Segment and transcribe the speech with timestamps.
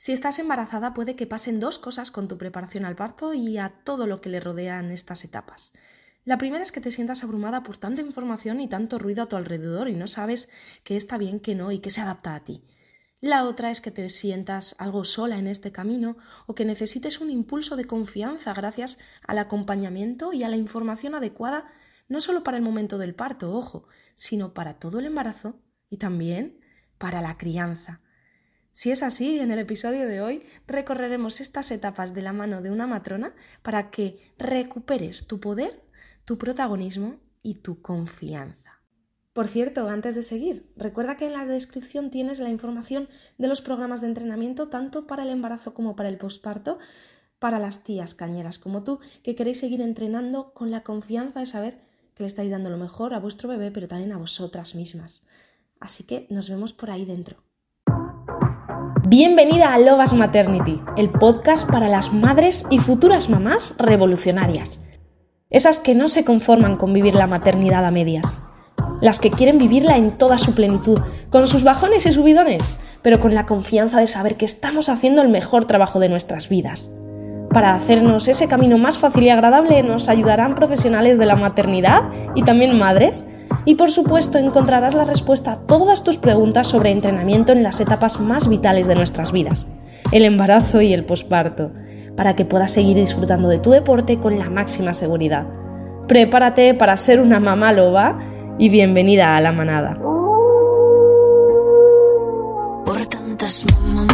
[0.00, 3.70] Si estás embarazada puede que pasen dos cosas con tu preparación al parto y a
[3.82, 5.72] todo lo que le rodean estas etapas.
[6.24, 9.34] La primera es que te sientas abrumada por tanta información y tanto ruido a tu
[9.34, 10.50] alrededor y no sabes
[10.84, 12.62] qué está bien, qué no y qué se adapta a ti.
[13.20, 17.30] La otra es que te sientas algo sola en este camino o que necesites un
[17.30, 21.66] impulso de confianza gracias al acompañamiento y a la información adecuada
[22.06, 25.60] no solo para el momento del parto, ojo, sino para todo el embarazo
[25.90, 26.60] y también
[26.98, 28.00] para la crianza.
[28.78, 32.70] Si es así, en el episodio de hoy recorreremos estas etapas de la mano de
[32.70, 35.82] una matrona para que recuperes tu poder,
[36.24, 38.80] tu protagonismo y tu confianza.
[39.32, 43.62] Por cierto, antes de seguir, recuerda que en la descripción tienes la información de los
[43.62, 46.78] programas de entrenamiento tanto para el embarazo como para el posparto,
[47.40, 51.78] para las tías cañeras como tú, que queréis seguir entrenando con la confianza de saber
[52.14, 55.26] que le estáis dando lo mejor a vuestro bebé, pero también a vosotras mismas.
[55.80, 57.47] Así que nos vemos por ahí dentro.
[59.06, 64.80] Bienvenida a Lovas Maternity, el podcast para las madres y futuras mamás revolucionarias.
[65.50, 68.24] Esas que no se conforman con vivir la maternidad a medias.
[69.00, 73.34] Las que quieren vivirla en toda su plenitud, con sus bajones y subidones, pero con
[73.34, 76.90] la confianza de saber que estamos haciendo el mejor trabajo de nuestras vidas.
[77.52, 82.02] Para hacernos ese camino más fácil y agradable nos ayudarán profesionales de la maternidad
[82.34, 83.24] y también madres
[83.64, 88.20] y por supuesto encontrarás la respuesta a todas tus preguntas sobre entrenamiento en las etapas
[88.20, 89.66] más vitales de nuestras vidas,
[90.12, 91.70] el embarazo y el posparto,
[92.16, 95.46] para que puedas seguir disfrutando de tu deporte con la máxima seguridad.
[96.06, 98.18] Prepárate para ser una mamá loba
[98.58, 99.98] y bienvenida a la manada.
[103.38, 104.07] más a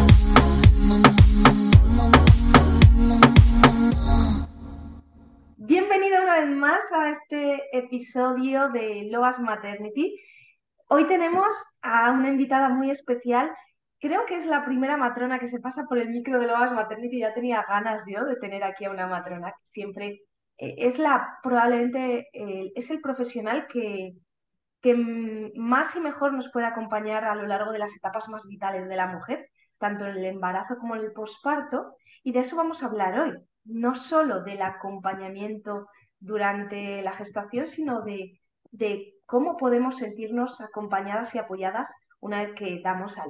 [7.14, 10.20] este episodio de Loas Maternity.
[10.88, 13.52] Hoy tenemos a una invitada muy especial.
[14.00, 17.20] Creo que es la primera matrona que se pasa por el micro de Loas Maternity.
[17.20, 19.54] Ya tenía ganas yo de tener aquí a una matrona.
[19.72, 20.22] Siempre
[20.58, 24.14] eh, es la, probablemente, eh, es el profesional que,
[24.82, 24.94] que
[25.54, 28.96] más y mejor nos puede acompañar a lo largo de las etapas más vitales de
[28.96, 29.48] la mujer,
[29.78, 31.94] tanto en el embarazo como en el posparto.
[32.24, 33.38] Y de eso vamos a hablar hoy.
[33.64, 35.86] No solo del acompañamiento
[36.24, 38.40] durante la gestación, sino de,
[39.26, 41.88] cómo podemos sentirnos acompañadas y apoyadas
[42.20, 43.24] una vez que damos a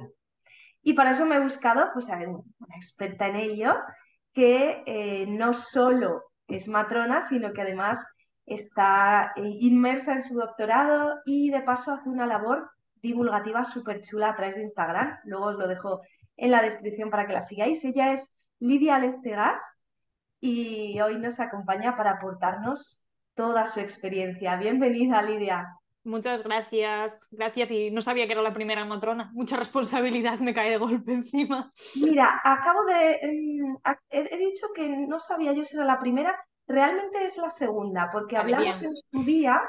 [0.81, 3.75] Y para eso me he buscado pues, una experta en ello,
[4.33, 8.05] que eh, no solo es matrona, sino que además
[8.45, 12.69] está eh, inmersa en su doctorado y de paso hace una labor
[13.01, 15.17] divulgativa súper chula a través de Instagram.
[15.25, 16.01] Luego os lo dejo
[16.37, 17.83] en la descripción para que la sigáis.
[17.83, 19.61] Ella es Lidia Lestegas
[20.45, 23.01] y hoy nos acompaña para aportarnos
[23.33, 24.55] toda su experiencia.
[24.57, 25.75] Bienvenida, Lidia.
[26.03, 27.71] Muchas gracias, gracias.
[27.71, 29.31] Y no sabía que era la primera matrona.
[29.33, 31.71] Mucha responsabilidad me cae de golpe encima.
[31.95, 33.13] Mira, acabo de...
[33.21, 33.75] Em,
[34.09, 36.37] he, dicho que no sabía yo si era la primera.
[36.67, 39.61] Realmente es la segunda, porque hablamos en su día,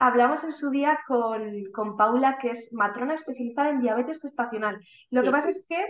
[0.00, 4.80] hablamos en su día con, con, Paula, que es matrona especializada en diabetes gestacional.
[5.10, 5.84] Lo que pasa es que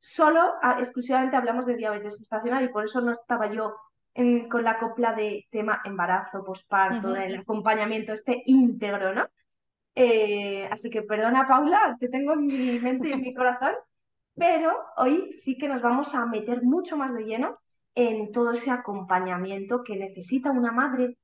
[0.00, 3.76] solo exclusivamente hablamos de diabetes gestacional y por eso no estaba yo
[4.50, 9.28] con la copla de tema embarazo, posparto, el acompañamiento este íntegro, ¿no?
[9.94, 13.74] Eh, así que perdona Paula, te tengo en mi mente y en mi corazón,
[14.34, 17.58] pero hoy sí que nos vamos a meter mucho más de lleno
[17.94, 21.16] en todo ese acompañamiento que necesita una madre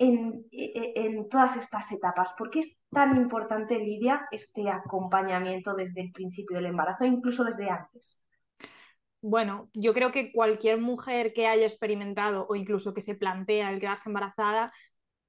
[0.00, 2.32] en, en, todas estas etapas.
[2.32, 7.68] ¿Por qué es tan importante, Lidia, este acompañamiento desde el principio del embarazo, incluso desde
[7.68, 8.24] antes?
[9.20, 13.78] Bueno, yo creo que cualquier mujer que haya experimentado o incluso que se plantea el
[13.78, 14.72] quedarse embarazada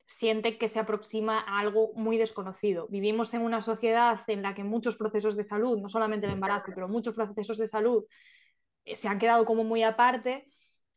[0.05, 2.87] siente que se aproxima a algo muy desconocido.
[2.89, 6.71] Vivimos en una sociedad en la que muchos procesos de salud, no solamente el embarazo,
[6.73, 8.05] pero muchos procesos de salud
[8.85, 10.47] eh, se han quedado como muy aparte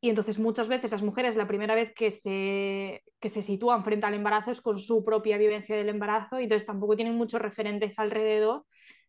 [0.04, 4.04] y entonces muchas veces las mujeres la primera vez que se, que se sitúan frente
[4.04, 7.98] al embarazo es con su propia vivencia del embarazo y entonces tampoco tienen muchos referentes
[7.98, 8.66] alrededor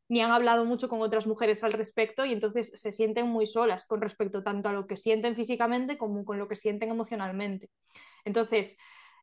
[0.08, 3.88] ni han hablado mucho con otras mujeres al respecto y entonces se sienten muy solas
[3.88, 7.70] con respecto tanto a lo que sienten físicamente como con lo que sienten emocionalmente.
[8.24, 8.78] Entonces,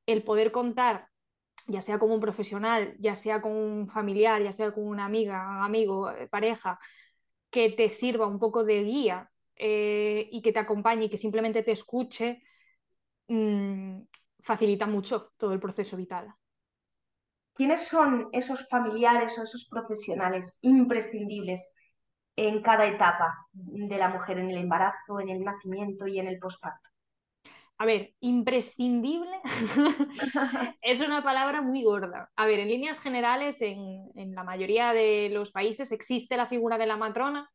[0.05, 1.09] el poder contar,
[1.67, 5.65] ya sea con un profesional, ya sea con un familiar, ya sea con una amiga,
[5.65, 6.79] amigo, eh, pareja,
[7.51, 11.63] que te sirva un poco de guía eh, y que te acompañe y que simplemente
[11.63, 12.43] te escuche,
[13.29, 14.01] mm,
[14.41, 16.35] facilita mucho todo el proceso vital.
[17.55, 21.69] ¿Quiénes son esos familiares o esos profesionales imprescindibles
[22.35, 26.39] en cada etapa de la mujer, en el embarazo, en el nacimiento y en el
[26.39, 26.89] posparto?
[27.79, 29.41] A ver, imprescindible
[30.83, 32.31] es una palabra muy gorda.
[32.37, 36.79] A ver, en líneas generales, en, en, la mayoría de los países existe la figura
[36.79, 37.51] de la matrona,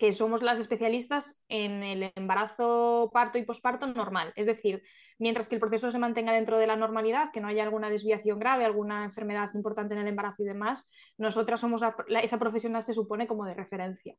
[0.00, 4.32] que somos las especialistas en el embarazo, parto y posparto normal.
[4.34, 4.82] Es decir,
[5.18, 8.38] mientras que el proceso se mantenga dentro de la normalidad, que no haya alguna desviación
[8.38, 11.82] grave, alguna enfermedad importante en el embarazo y demás, nosotras somos
[12.22, 14.16] esa profesional se supone como de referencia.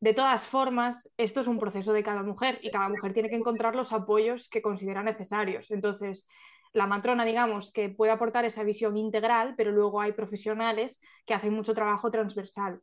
[0.00, 3.36] De todas formas, esto es un proceso de cada mujer y cada mujer tiene que
[3.36, 5.70] encontrar los apoyos que considera necesarios.
[5.70, 6.26] Entonces,
[6.72, 11.52] la matrona, digamos, que puede aportar esa visión integral, pero luego hay profesionales que hacen
[11.52, 12.80] mucho trabajo transversal.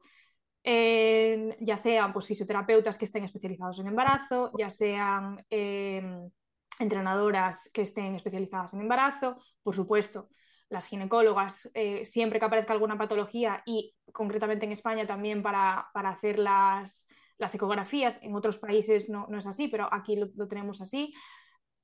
[0.64, 6.30] Ya sean pues, fisioterapeutas que estén especializados en embarazo, ya sean em,
[6.80, 10.30] entrenadoras que estén especializadas en embarazo, por supuesto,
[10.70, 16.40] las ginecólogas, eh, siempre que aparezca alguna patología y concretamente en España también para, hacer
[16.40, 17.08] las,
[17.54, 21.14] ecografías, en otros países no, es así, pero aquí lo, tenemos así.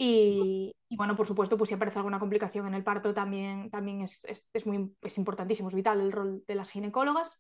[0.02, 4.26] Y, bueno, por supuesto, pues si aparece alguna complicación en el parto también, también es,
[4.54, 7.38] es, muy, es importantísimo, es vital el rol de las ginecólogas.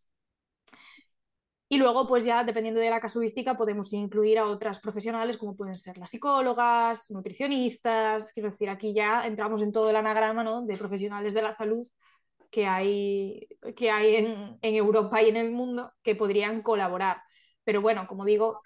[1.71, 5.77] Y luego, pues ya dependiendo de la casuística, podemos incluir a otras profesionales como pueden
[5.77, 10.65] ser las psicólogas, nutricionistas, quiero decir, aquí ya entramos en todo el anagrama ¿no?
[10.65, 11.87] de profesionales de la salud
[12.49, 17.21] que hay, que hay en, en Europa y en el mundo que podrían colaborar.
[17.63, 18.63] Pero bueno, como digo,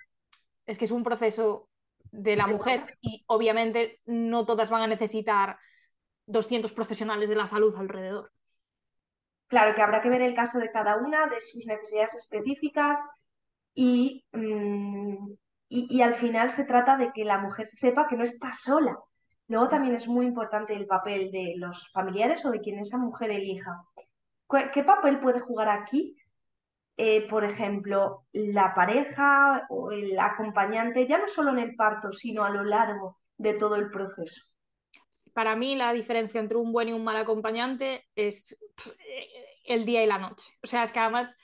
[0.66, 1.68] es que es un proceso
[2.14, 5.58] de la mujer y obviamente no todas van a necesitar
[6.28, 8.32] 200 profesionales de la salud alrededor.
[9.54, 12.98] Claro que habrá que ver el caso de cada una, de sus necesidades específicas
[13.76, 15.28] mm,
[15.70, 18.98] y, y, al final se trata de que la mujer sepa que no está sola.
[19.48, 23.30] Luego también es muy importante el papel de los familiares o de quien esa mujer
[23.30, 23.84] elija.
[24.74, 26.18] ¿Qué papel puede jugar aquí?
[26.98, 32.44] Eh, por ejemplo, la pareja o el acompañante, ya no solo en el parto, sino
[32.44, 34.42] a lo largo de todo el proceso.
[35.34, 38.56] Para mí la diferencia entre un buen y un mal acompañante es
[39.64, 40.52] el día y la noche.
[40.64, 41.38] O sea, es que además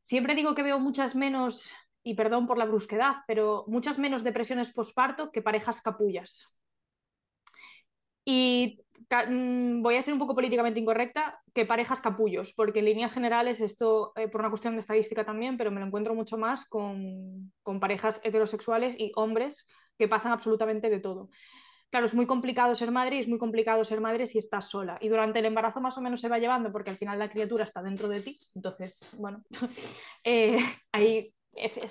[0.00, 4.72] siempre digo que veo muchas menos, y perdón por la brusquedad, pero muchas menos depresiones
[4.72, 6.48] posparto que parejas capullas.
[8.24, 8.80] Y
[9.28, 13.60] mm, voy a ser un poco políticamente incorrecta, que parejas capullos, porque en líneas generales
[13.60, 17.52] esto, eh, por una cuestión de estadística también, pero me lo encuentro mucho más con,
[17.62, 19.66] con parejas heterosexuales y hombres
[19.98, 21.30] que pasan absolutamente de todo.
[21.92, 24.96] Claro, es muy complicado ser madre y es muy complicado ser madre si estás sola.
[25.02, 27.64] Y durante el embarazo más o menos se va llevando porque al final la criatura
[27.64, 28.38] está dentro de ti.
[28.54, 29.42] Entonces, bueno,
[30.24, 30.56] eh,
[30.90, 31.34] ahí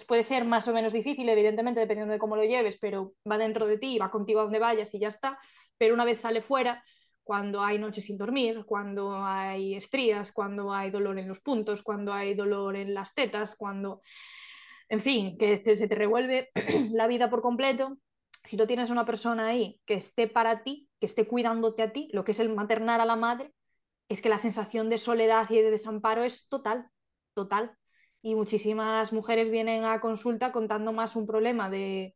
[0.07, 3.67] puede ser más o menos difícil, evidentemente, dependiendo de cómo lo lleves, pero va dentro
[3.67, 5.37] de ti, va contigo a donde vayas y ya está.
[5.77, 6.83] Pero una vez sale fuera,
[7.23, 12.11] cuando hay noches sin dormir, cuando hay estrías, cuando hay dolor en los puntos, cuando
[12.11, 14.01] hay dolor en las tetas, cuando,
[14.89, 16.49] en fin, que se te revuelve
[16.91, 17.99] la vida por completo
[18.43, 22.09] si no tienes una persona ahí que esté para ti, que esté cuidándote a ti,
[22.13, 23.53] lo que es el maternar a la madre,
[24.09, 26.89] es que la sensación de soledad y de desamparo es total,
[27.33, 27.77] total.
[28.21, 32.15] Y muchísimas mujeres vienen a consulta contando más un problema de,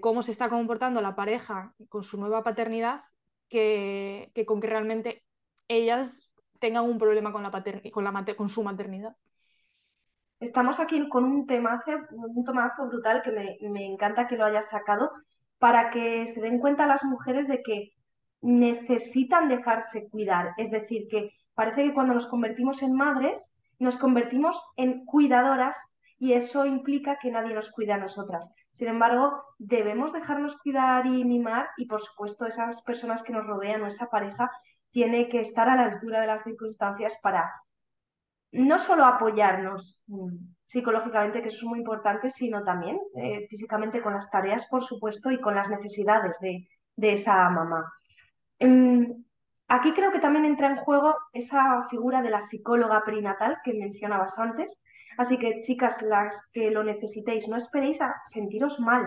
[0.00, 3.00] cómo se está comportando la pareja con su nueva paternidad
[3.48, 5.24] que, con que realmente
[5.66, 7.50] ellas tengan un problema con, la
[7.90, 9.16] con, la con su maternidad.
[10.40, 14.68] Estamos aquí con un temazo, un tomazo brutal que me, me encanta que lo hayas
[14.68, 15.10] sacado,
[15.58, 17.92] para que se den cuenta las mujeres de que
[18.40, 20.52] necesitan dejarse cuidar.
[20.56, 25.76] Es decir, que parece que cuando nos convertimos en madres, nos convertimos en cuidadoras
[26.18, 28.52] y eso implica que nadie nos cuida a nosotras.
[28.72, 33.82] Sin embargo, debemos dejarnos cuidar y mimar y, por supuesto, esas personas que nos rodean
[33.82, 34.50] o esa pareja
[34.90, 37.50] tiene que estar a la altura de las circunstancias para
[38.52, 44.14] no solo apoyarnos mm, psicológicamente, que eso es muy importante, sino también eh, físicamente con
[44.14, 47.90] las tareas, por supuesto, y con las necesidades de, esa mamá.
[48.58, 49.24] Em,
[49.68, 54.38] aquí creo que también entra en juego esa figura de la psicóloga perinatal que mencionabas
[54.38, 54.80] antes.
[55.16, 59.04] Así que, chicas, las que lo necesitéis, no esperéis a sentiros mal.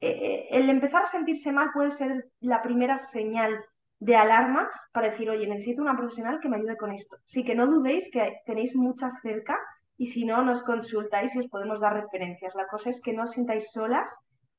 [0.00, 3.64] Eh, eh, el empezar a sentirse mal puede ser la primera señal
[4.00, 7.16] de alarma para decir, oye, necesito una profesional que me ayude con esto.
[7.24, 9.58] Así que no dudéis que tenéis muchas cerca
[9.96, 12.54] y si no, nos consultáis y os podemos dar referencias.
[12.54, 14.10] La cosa es que no os sintáis solas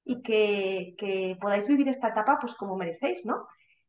[0.03, 3.47] y que, que podáis vivir esta etapa pues como merecéis, ¿no?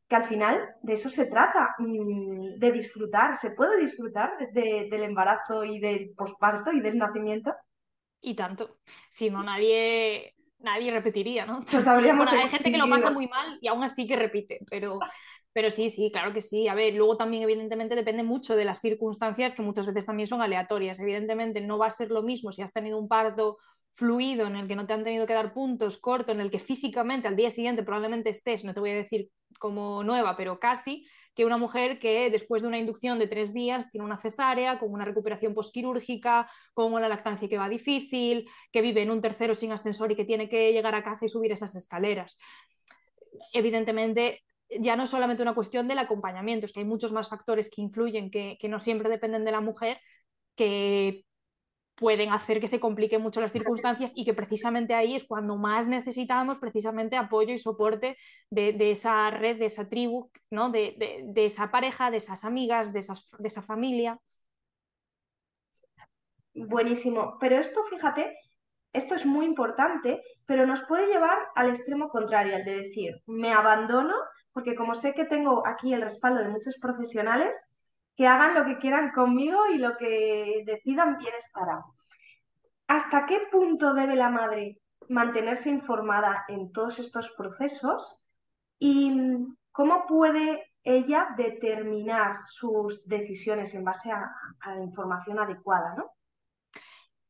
[0.08, 5.64] Que al final de eso se trata, mm, de disfrutar, se puede disfrutar del embarazo
[5.64, 7.52] y del posparto y del nacimiento.
[8.20, 8.78] Y tanto,
[9.08, 11.60] si no nadie, nadie repetiría, ¿no?
[11.84, 14.98] bueno, hay gente que lo pasa muy mal y aún así que repite, pero
[15.52, 16.68] pero sí, sí, claro que sí.
[16.68, 20.42] A ver, luego también evidentemente depende mucho de las circunstancias que muchas veces también son
[20.42, 21.00] aleatorias.
[21.00, 23.58] Evidentemente no va a ser lo mismo si has tenido un parto
[23.92, 26.60] fluido, en el que no te han tenido que dar puntos, corto, en el que
[26.60, 29.28] físicamente al día siguiente probablemente estés, no te voy a decir
[29.58, 31.04] como nueva, pero casi,
[31.34, 34.92] que una mujer que después de una inducción de tres días tiene una cesárea, con
[34.92, 39.72] una recuperación posquirúrgica, con una lactancia que va difícil, que vive en un tercero sin
[39.72, 42.38] ascensor y que tiene que llegar a casa y subir esas escaleras.
[43.52, 44.42] Evidentemente,
[44.78, 47.82] ya no es solamente una cuestión del acompañamiento, es que hay muchos más factores que
[47.82, 49.98] influyen, que, que no siempre dependen de la mujer,
[50.54, 51.24] que
[52.00, 55.86] pueden hacer que se compliquen mucho las circunstancias y que precisamente ahí es cuando más
[55.86, 58.16] necesitamos precisamente apoyo y soporte
[58.48, 60.70] de, esa red, de esa tribu, ¿no?
[60.70, 60.96] de,
[61.36, 63.04] esa pareja, de esas amigas, de,
[63.38, 64.18] de esa familia.
[66.54, 68.34] Buenísimo, pero esto, fíjate,
[68.94, 73.52] esto es muy importante, pero nos puede llevar al extremo contrario, al de decir, me
[73.52, 74.14] abandono,
[74.52, 77.56] porque como sé que tengo aquí el respaldo de muchos profesionales,
[78.16, 81.82] que hagan lo que quieran conmigo y lo que decidan bien estará.
[82.86, 84.78] ¿Hasta qué punto debe la madre
[85.08, 88.22] mantenerse informada en todos estos procesos
[88.78, 89.10] y
[89.72, 94.30] cómo puede ella determinar sus decisiones en base a,
[94.66, 95.94] la información adecuada?
[95.96, 96.10] ¿no?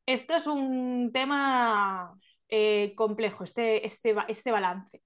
[0.06, 5.02] Esto es un tema eh, complejo, este, este, este balance.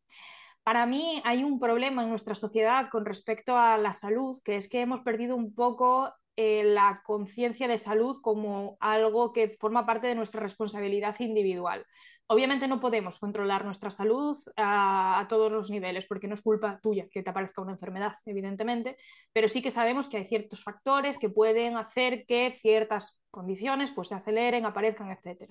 [0.65, 4.69] Para mí hay un problema en nuestra sociedad con respecto a la salud, que es
[4.69, 10.07] que hemos perdido un poco eh, la conciencia de salud como algo que forma parte
[10.07, 11.85] de nuestra responsabilidad individual.
[12.27, 17.07] Obviamente no podemos controlar nuestra salud a, todos los niveles, porque no es culpa tuya
[17.11, 18.97] que te aparezca una enfermedad, evidentemente,
[19.33, 24.09] pero sí que sabemos que hay ciertos factores que pueden hacer que ciertas condiciones pues,
[24.09, 25.51] se aceleren, aparezcan, etc.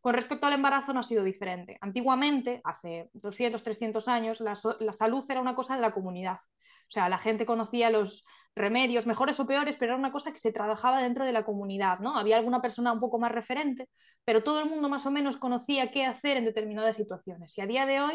[0.00, 1.78] Con respecto al embarazo no ha sido diferente.
[1.80, 6.40] Antiguamente, hace 200, 300 años, la, salud era una cosa de la comunidad.
[6.86, 8.24] O sea, la gente conocía los
[8.56, 11.98] remedios, mejores o peores, pero era una cosa que se trabajaba dentro de la comunidad,
[11.98, 12.16] ¿no?
[12.16, 13.88] Había alguna persona un poco más referente,
[14.24, 17.56] pero todo el mundo más o menos conocía qué hacer en determinadas situaciones.
[17.58, 18.14] Y a día de hoy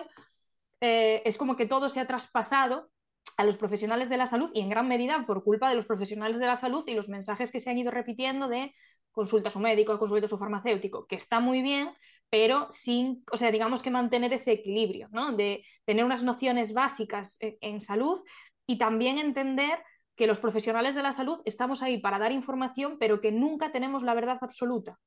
[0.82, 2.90] eh, es como que todo se ha traspasado
[3.38, 6.40] a los profesionales de la salud y en gran medida por culpa de los profesionales
[6.40, 8.74] de la salud y los mensajes que se han ido repitiendo de
[9.12, 11.90] consulta a su médico, consulta a su farmacéutico, que está muy bien,
[12.30, 15.36] pero sin, o sea, digamos que mantener ese equilibrio, ¿no?
[15.36, 18.20] De tener unas nociones básicas en, salud
[18.68, 19.80] y también entender
[20.20, 24.04] que los profesionales de la salud estamos ahí para dar información, pero que nunca tenemos
[24.04, 25.00] la verdad absoluta.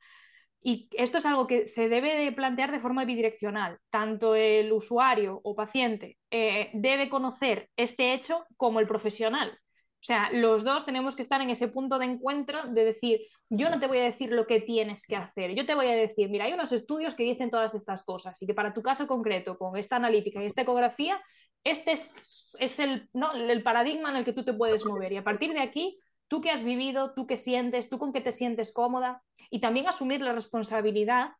[0.62, 3.78] Y esto es algo que se debe de plantear de forma bidireccional.
[3.90, 9.58] Tanto el usuario o paciente eh, debe conocer este hecho como el profesional.
[10.02, 13.70] O sea, los dos tenemos que estar en ese punto de encuentro de decir, yo
[13.70, 16.28] no te voy a decir lo que tienes que hacer, yo te voy a decir,
[16.28, 19.56] mira, hay unos estudios que dicen todas estas cosas y que para tu caso concreto,
[19.56, 21.22] con esta analítica y esta ecografía,
[21.62, 23.08] este es, el,
[23.48, 25.12] el paradigma en el que tú te puedes mover.
[25.12, 28.20] Y a partir de aquí, tú qué has vivido, tú qué sientes, tú con qué
[28.20, 31.30] te sientes cómoda y también asumir la responsabilidad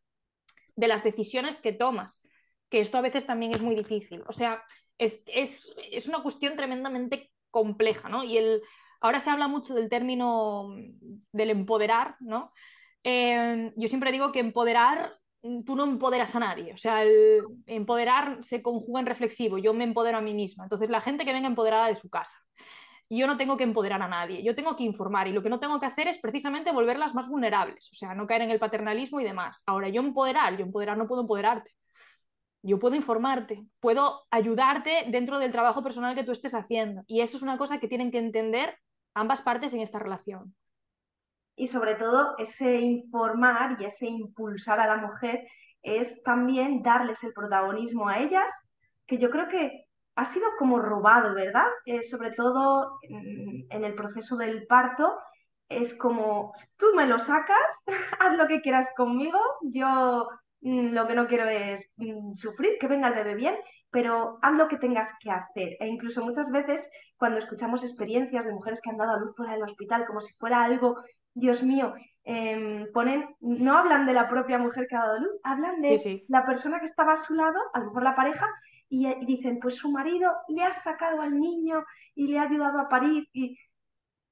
[0.77, 2.25] de las decisiones que tomas,
[2.69, 4.23] que esto a veces también es muy difícil.
[4.25, 4.63] O sea,
[4.97, 8.25] es, es, es una cuestión tremendamente compleja, ¿no?
[8.25, 8.61] Y el,
[8.99, 12.51] ahora se habla mucho del término mm, del empoderar, ¿no?
[13.03, 17.43] Eh, yo siempre digo que empoderar, mm, tú no empoderas a nadie, o sea, el
[17.67, 21.33] empoderar se conjuga en reflexivo, yo me empodero a mí misma, entonces la gente que
[21.33, 22.39] venga empoderada de su casa.
[23.09, 25.59] Yo no tengo que empoderar a nadie, yo tengo que informar y lo que no
[25.59, 29.19] tengo que hacer es precisamente volverlas más vulnerables, o sea, no caer en el paternalismo
[29.19, 29.61] y demás.
[29.67, 31.71] Ahora, yo empoderar, yo empoderar no puedo empoderarte
[32.63, 37.03] yo puedo informarte, puedo ayudarte dentro del trabajo personal que tú estés haciendo.
[37.07, 38.77] Y eso es una cosa que tienen que entender
[39.13, 40.55] ambas partes en esta relación.
[41.55, 45.45] Y sobre todo ese informar y ese impulsar a la mujer
[45.83, 48.49] es también darles el protagonismo a ellas,
[49.05, 51.67] que yo creo que ha sido como robado, ¿verdad?
[51.85, 55.13] Eh, sobre todo en el proceso del parto,
[55.67, 57.83] es como, tú me lo sacas,
[58.19, 62.87] haz lo que quieras conmigo, yo Mm, lo que no quiero es mm, sufrir, que
[62.87, 63.55] venga el bebé bien,
[63.91, 65.75] pero haz lo que tengas que hacer.
[65.79, 69.53] E incluso muchas veces cuando escuchamos experiencias de mujeres que han dado a luz fuera
[69.53, 71.03] del hospital como si fuera algo,
[71.33, 71.93] Dios mío,
[72.23, 76.23] em, ponen, no hablan de la propia mujer que ha dado a luz, hablan de
[76.29, 78.47] la persona que estaba a su lado, a lo mejor la pareja,
[78.87, 81.83] y, y dicen, pues su marido le ha sacado al niño
[82.15, 83.57] y le ha ayudado a parir y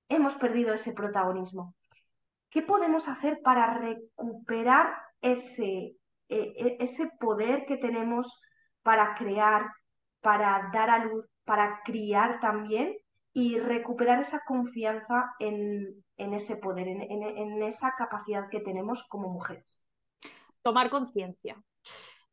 [0.07, 1.75] hemos perdido ese protagonismo.
[2.49, 5.95] ¿Qué podemos hacer para recuperar ese
[6.31, 8.31] e, e, ese poder que tenemos
[8.83, 9.69] para crear,
[10.21, 12.95] para dar a luz, para criar también
[13.33, 19.83] y recuperar esa confianza en, ese poder, en, esa capacidad que tenemos como mujeres.
[20.61, 21.61] Tomar conciencia.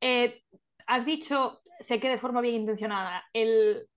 [0.01, 0.43] Eh,
[0.87, 3.89] has dicho, sé que de forma bien intencionada, el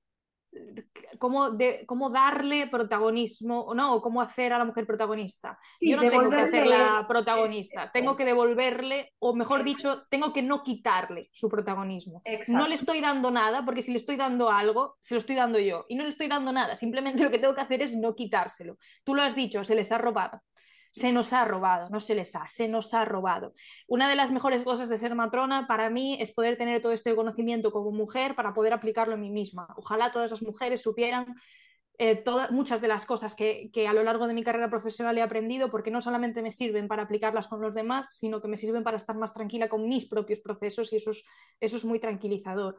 [1.18, 3.96] cómo, de, cómo darle protagonismo, ¿no?
[3.96, 5.58] O cómo hacer a la mujer protagonista.
[5.80, 10.64] Yo no tengo que hacerla protagonista, tengo que devolverle, o mejor dicho, tengo que no
[10.64, 12.22] quitarle su protagonismo.
[12.48, 15.60] No le estoy dando nada, porque si le estoy dando algo, se lo estoy dando
[15.60, 15.86] yo.
[15.90, 18.78] Y no le estoy dando nada, simplemente lo que tengo que hacer es no quitárselo.
[19.04, 20.42] Tú lo has dicho, se les ha robado
[20.92, 23.54] se nos ha robado, no se les ha, se nos ha robado.
[23.88, 27.16] Una de las mejores cosas de ser matrona para mí es poder tener todo este
[27.16, 29.68] conocimiento como mujer para poder aplicarlo en mí misma.
[29.78, 31.36] Ojalá todas las mujeres supieran
[31.98, 35.22] eh, muchas de las cosas que, que, a lo largo de mi carrera profesional he
[35.22, 38.84] aprendido, porque no solamente me sirven para aplicarlas con los demás, sino que me sirven
[38.84, 41.24] para estar más tranquila con mis propios procesos y eso es,
[41.60, 42.78] eso es muy tranquilizador.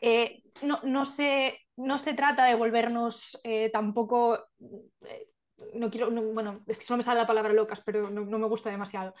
[0.00, 4.38] Eh, no, no, se, no, se, trata de volvernos eh, tampoco
[5.74, 8.70] no quiero, bueno, es que solo me sale la palabra locas, pero no, me gusta
[8.70, 9.14] demasiado.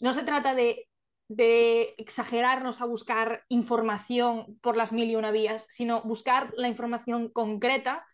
[0.00, 0.88] No se trata de,
[1.28, 7.28] de, exagerarnos a buscar información por las mil y una vías, sino buscar la información
[7.28, 8.06] concreta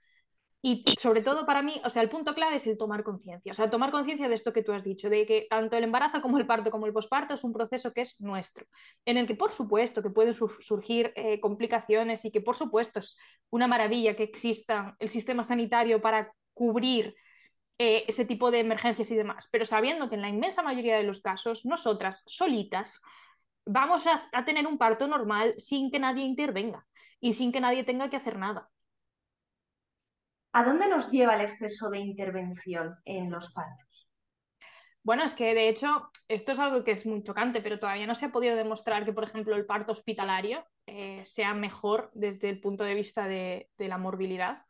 [0.62, 3.54] y sobre todo para mí, o sea, el punto clave es el tomar conciencia, o
[3.54, 6.36] sea, tomar conciencia de esto que tú has dicho, de que tanto el embarazo como
[6.36, 8.66] el parto como el posparto es un proceso que es nuestro,
[9.06, 13.16] en el que por supuesto que pueden surgir eh, complicaciones y que por supuesto es
[13.48, 17.14] una maravilla que exista el sistema sanitario para cubrir
[17.82, 21.02] eh, ese tipo de emergencias y demás, pero sabiendo que en la inmensa mayoría de
[21.02, 23.00] los casos, nosotras solitas
[23.64, 26.86] vamos a, tener un parto normal sin que nadie intervenga
[27.20, 28.68] y sin que nadie tenga que hacer nada.
[30.52, 34.10] ¿A dónde nos lleva el exceso de intervención en los partos?
[35.02, 38.14] Bueno, es que de hecho esto es algo que es muy chocante, pero todavía no
[38.14, 42.60] se ha podido demostrar que, por ejemplo, el parto hospitalario eh, sea mejor desde el
[42.60, 44.66] punto de vista de la morbilidad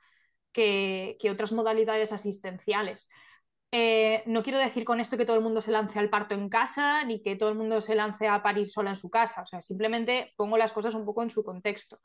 [0.53, 3.09] que, otras modalidades asistenciales.
[3.73, 6.49] Eh, no quiero decir con esto que todo el mundo se lance al parto en
[6.49, 9.47] casa ni que todo el mundo se lance a parir sola en su casa, o
[9.47, 12.01] sea, simplemente pongo las cosas un poco en su contexto.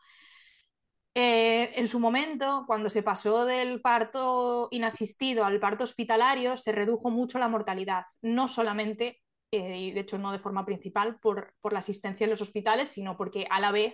[1.18, 7.10] Eh, en su momento, cuando se pasó del parto inasistido al parto hospitalario, se redujo
[7.10, 11.72] mucho la mortalidad, no solamente, eh, y de hecho no de forma principal, por, por
[11.72, 13.94] la asistencia en los hospitales, sino porque a la vez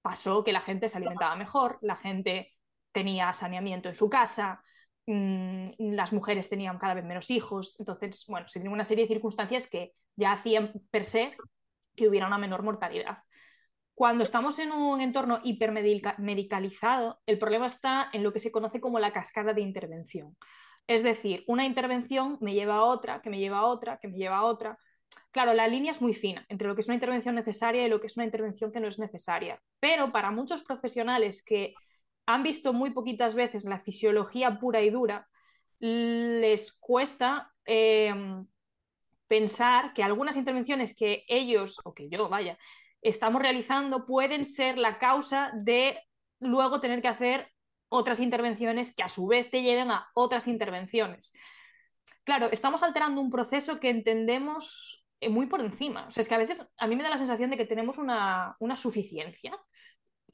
[0.00, 2.53] pasó que la gente se alimentaba mejor, la gente
[2.94, 4.62] tenía saneamiento en su casa,
[5.06, 9.08] mm, las mujeres tenían cada vez menos hijos, entonces, bueno, se tiene una serie de
[9.08, 11.36] circunstancias que ya hacían per se
[11.94, 13.18] que hubiera una menor mortalidad.
[13.94, 18.98] Cuando estamos en un entorno hipermedicalizado, el problema está en lo que se conoce como
[18.98, 20.36] la cascada de intervención.
[20.86, 24.16] Es decir, una intervención me lleva a otra, que me lleva a otra, que me
[24.16, 24.78] lleva a otra.
[25.30, 28.00] Claro, la línea es muy fina entre lo que es una intervención necesaria y lo
[28.00, 29.60] que es una intervención que no es necesaria.
[29.78, 31.74] Pero para muchos profesionales que
[32.26, 35.28] han visto muy poquitas veces la fisiología pura y dura,
[35.78, 38.46] les cuesta em,
[39.26, 42.58] pensar que algunas intervenciones que ellos, o que yo, vaya,
[43.02, 46.00] estamos realizando pueden ser la causa de
[46.40, 47.50] luego tener que hacer
[47.88, 51.32] otras intervenciones que a su vez te lleven a otras intervenciones.
[52.24, 56.06] Claro, estamos alterando un proceso que entendemos eh, muy por encima.
[56.06, 57.98] O sea, es que a veces a mí me da la sensación de que tenemos
[57.98, 59.56] una, una suficiencia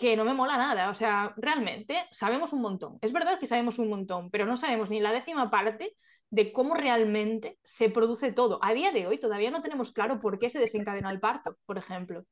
[0.00, 0.88] que no me mola nada.
[0.90, 2.98] O sea, realmente sabemos un montón.
[3.02, 5.94] Es verdad que sabemos un montón, pero no sabemos ni la décima parte
[6.30, 8.58] de cómo realmente se produce todo.
[8.62, 11.76] A día de hoy todavía no tenemos claro por qué se desencadena el parto, por
[11.76, 12.24] ejemplo.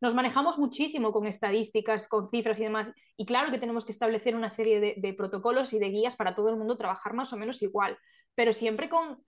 [0.00, 4.36] Nos manejamos muchísimo con estadísticas, con cifras y demás, y claro que tenemos que establecer
[4.36, 7.60] una serie de, protocolos y de guías para todo el mundo trabajar más o menos
[7.62, 7.98] igual,
[8.36, 9.22] pero siempre con,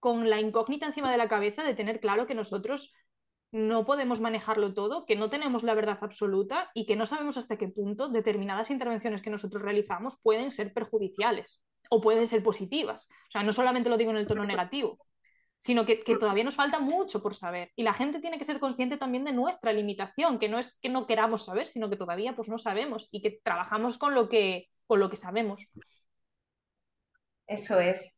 [0.00, 2.94] con la incógnita encima de la cabeza de tener claro que nosotros
[3.56, 7.56] no podemos manejarlo todo, que no tenemos la verdad absoluta y que no sabemos hasta
[7.56, 13.08] qué punto determinadas intervenciones que nosotros realizamos pueden ser perjudiciales o pueden ser positivas.
[13.28, 14.98] O sea, no solamente lo digo en el tono negativo,
[15.58, 17.72] sino que, todavía nos falta mucho por saber.
[17.76, 20.90] Y la gente tiene que ser consciente también de nuestra limitación, que no es que
[20.90, 24.68] no queramos saber, sino que todavía pues no sabemos y que trabajamos con lo que,
[24.86, 25.72] con lo que sabemos.
[27.46, 28.15] Eso es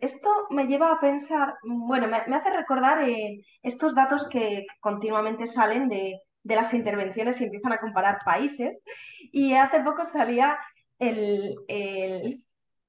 [0.00, 5.88] esto me lleva a pensar, bueno, me, hace recordar eh, estos datos que continuamente salen
[5.88, 8.80] de, las intervenciones y empiezan a comparar países.
[9.32, 10.58] Y hace poco salía
[10.98, 11.56] el,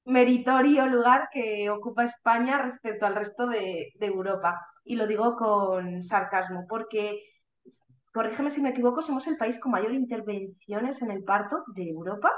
[0.07, 4.61] meritorio lugar que ocupa España respecto al resto de, de Europa.
[4.83, 7.23] Y lo digo con sarcasmo, porque,
[8.13, 12.31] corrígeme si me equivoco, somos el país con mayor intervenciones en el parto de Europa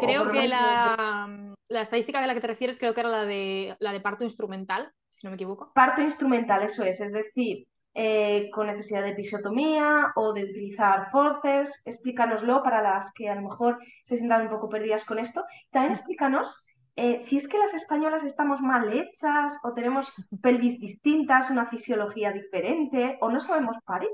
[0.00, 3.92] creo que la, estadística de la que te refieres creo que era la de, la
[3.92, 5.72] de parto instrumental, si no me equivoco.
[5.74, 11.82] Parto instrumental, eso es, es decir, eh, con necesidad de episiotomía o de utilizar forceps.
[11.84, 15.44] Explícanoslo para las que a lo mejor se sientan un poco perdidas con esto.
[15.70, 16.64] También explícanos
[16.96, 22.32] eh, si es que las españolas estamos mal hechas o tenemos pelvis distintas, una fisiología
[22.32, 24.10] diferente o no sabemos parir.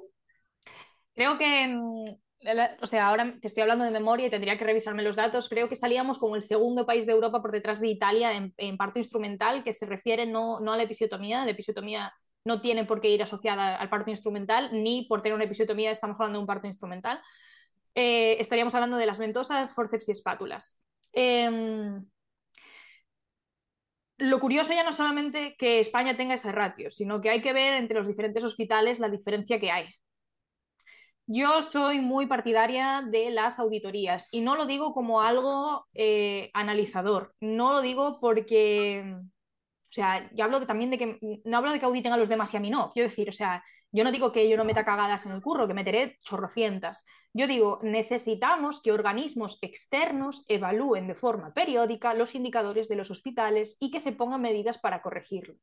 [1.14, 2.16] Creo que
[2.80, 5.68] o sea, ahora te estoy hablando de memoria y tendría que revisarme los datos, creo
[5.68, 9.64] que salíamos como el segundo país de Europa por detrás de Italia en, parto instrumental,
[9.64, 12.12] que se refiere no, no a la episiotomía, la episiotomía
[12.44, 16.14] no tiene por qué ir asociada al parto instrumental, ni por tener una episiotomía estamos
[16.16, 17.20] hablando de un parto instrumental.
[17.94, 20.78] Eh, estaríamos hablando de las ventosas, forceps y espátulas.
[21.12, 22.04] Em,
[24.18, 27.74] lo curioso ya no solamente que España tenga ese ratio, sino que hay que ver
[27.74, 29.86] entre los diferentes hospitales la diferencia que hay.
[31.28, 37.34] Yo soy muy partidaria de las auditorías y no lo digo como algo eh, analizador,
[37.40, 41.84] no lo digo porque, o sea, yo hablo también de que, no hablo de que
[41.84, 44.30] auditen a los demás y a mí no, quiero decir, o sea, yo no digo
[44.30, 47.04] que yo no meta cagadas en el curro, que meteré chorrocientas.
[47.32, 53.76] Yo digo, necesitamos que organismos externos evalúen de forma periódica los indicadores de los hospitales
[53.80, 55.54] y que se pongan medidas para corregirlo.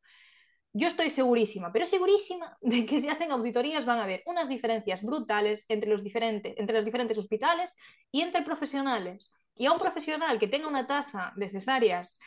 [0.74, 5.04] Yo estoy segurísima, pero segurísima de que si hacen auditorías van a haber unas diferencias
[5.04, 7.76] brutales entre los, diferentes, entre los diferentes hospitales
[8.12, 9.32] y entre profesionales.
[9.56, 12.20] Y a un profesional que tenga una tasa de cesáreas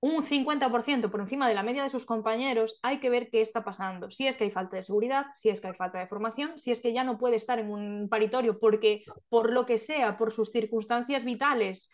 [0.00, 3.64] un 50% por encima de la media de sus compañeros, hay que ver qué está
[3.64, 4.10] pasando.
[4.10, 6.70] Si es que hay falta de seguridad, si es que hay falta de formación, si
[6.70, 10.30] es que ya no puede estar en un paritorio porque, por lo que sea, por
[10.32, 11.90] sus circunstancias vitales,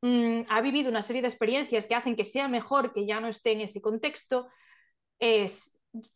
[0.00, 3.28] mm, ha vivido una serie de experiencias que hacen que sea mejor que ya no
[3.28, 4.48] esté en ese contexto.
[5.22, 5.72] Es,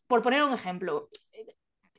[0.09, 1.09] por poner un ejemplo,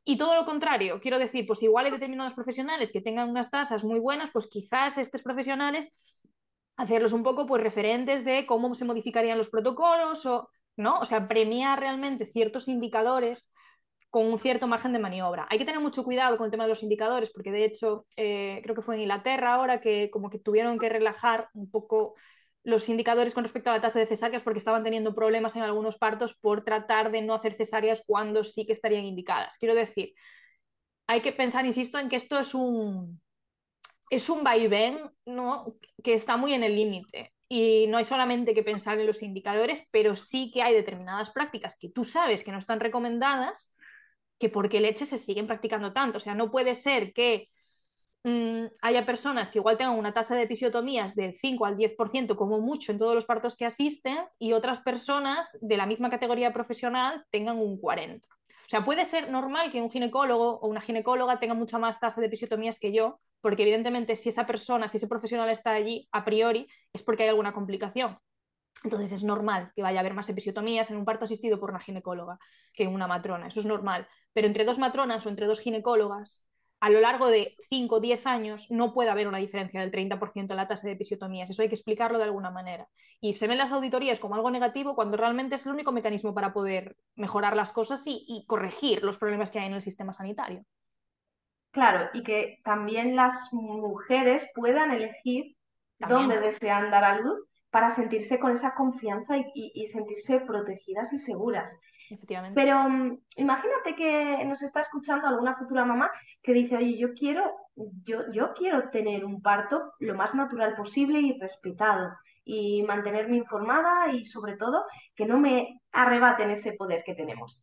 [0.04, 3.86] y todo lo contrario, quiero decir, pues igual hay determinados profesionales que tengan unas tasas
[3.86, 5.89] muy buenas, pues quizás estos profesionales
[6.76, 11.00] hacerlos un poco pues referentes de cómo se modificarían los protocolos o, ¿no?
[11.00, 13.54] O sea, premiar realmente ciertos indicadores
[14.10, 15.48] con un cierto margen de maniobra.
[15.50, 18.60] Hay que tener mucho cuidado con el tema de los indicadores, porque de hecho eh,
[18.63, 22.15] creo que fue en Inglaterra ahora que como que tuvieron que relajar un poco
[22.63, 25.98] los indicadores con respecto a la tasa de cesáreas porque estaban teniendo problemas en algunos
[25.98, 29.58] partos por tratar de no hacer cesáreas cuando sí que estarían indicadas.
[29.58, 30.13] Quiero decir,
[31.08, 33.22] hay que pensar, insisto, en que esto es un,
[34.10, 35.76] es un vaivén ¿no?
[36.04, 37.34] que está muy en el límite.
[37.50, 41.78] Y no hay solamente que pensar en los indicadores, pero sí que hay determinadas prácticas
[41.80, 43.74] que tú sabes que no están recomendadas,
[44.38, 46.17] que porque leche se siguen practicando tanto.
[46.17, 47.50] O sea, no puede ser que
[48.28, 52.60] mm, haya personas que igual tengan una tasa de episiotomías del 5 al 10% como
[52.60, 57.26] mucho en todos los partos que asisten y otras personas de la misma categoría profesional
[57.32, 58.22] tengan un 40%.
[58.68, 62.20] O sea, puede ser normal que un ginecólogo o una ginecóloga tenga mucha más tasa
[62.20, 66.26] de episiotomías que yo, porque evidentemente si esa persona, si ese profesional está allí, a
[66.26, 68.18] priori, es porque hay alguna complicación.
[68.84, 71.80] Entonces es normal que vaya a haber más episiotomías en un parto asistido por una
[71.80, 72.38] ginecóloga
[72.74, 74.06] que en una matrona, eso es normal.
[74.34, 76.44] Pero entre dos matronas o entre dos ginecólogas,
[76.80, 80.52] a lo largo de 5 o 10 años no puede haber una diferencia del 30%
[80.52, 81.50] en la tasa de episiotomías.
[81.50, 82.88] Eso hay que explicarlo de alguna manera.
[83.20, 86.54] Y se ven las auditorías como algo negativo cuando realmente es el único mecanismo para
[86.54, 90.63] poder mejorar las cosas y, corregir los problemas que hay en el sistema sanitario.
[91.72, 95.56] Claro, y que también las mujeres puedan elegir
[96.00, 97.40] dónde desean dar a luz
[97.72, 101.76] para sentirse con esa confianza y sentirse protegidas y seguras.
[102.56, 107.43] Pero mm, imagínate que nos está escuchando alguna futura mamá que dice, oye, yo quiero,
[107.76, 112.12] yo, yo quiero tener un parto lo más natural posible y respetado
[112.43, 117.62] y mantenerme informada y sobre todo que no me arrebaten ese poder que tenemos.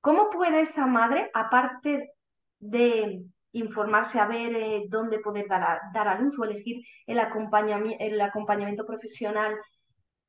[0.00, 2.12] ¿Cómo puede esa madre, aparte
[2.58, 7.18] de informarse a ver eh, dónde poder dar a, dar a, luz o elegir el,
[7.20, 9.56] acompañamiento, el acompañamiento profesional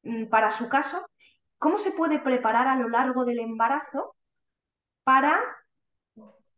[0.03, 1.05] mm, para su caso,
[1.63, 4.17] cómo se puede preparar a lo largo del embarazo
[5.05, 5.39] para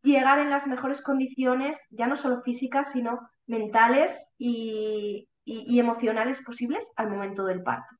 [0.02, 7.08] llegar en las mejores condiciones, ya no solo físicas, sino mentales y, emocionales posibles al
[7.08, 7.94] momento del parto.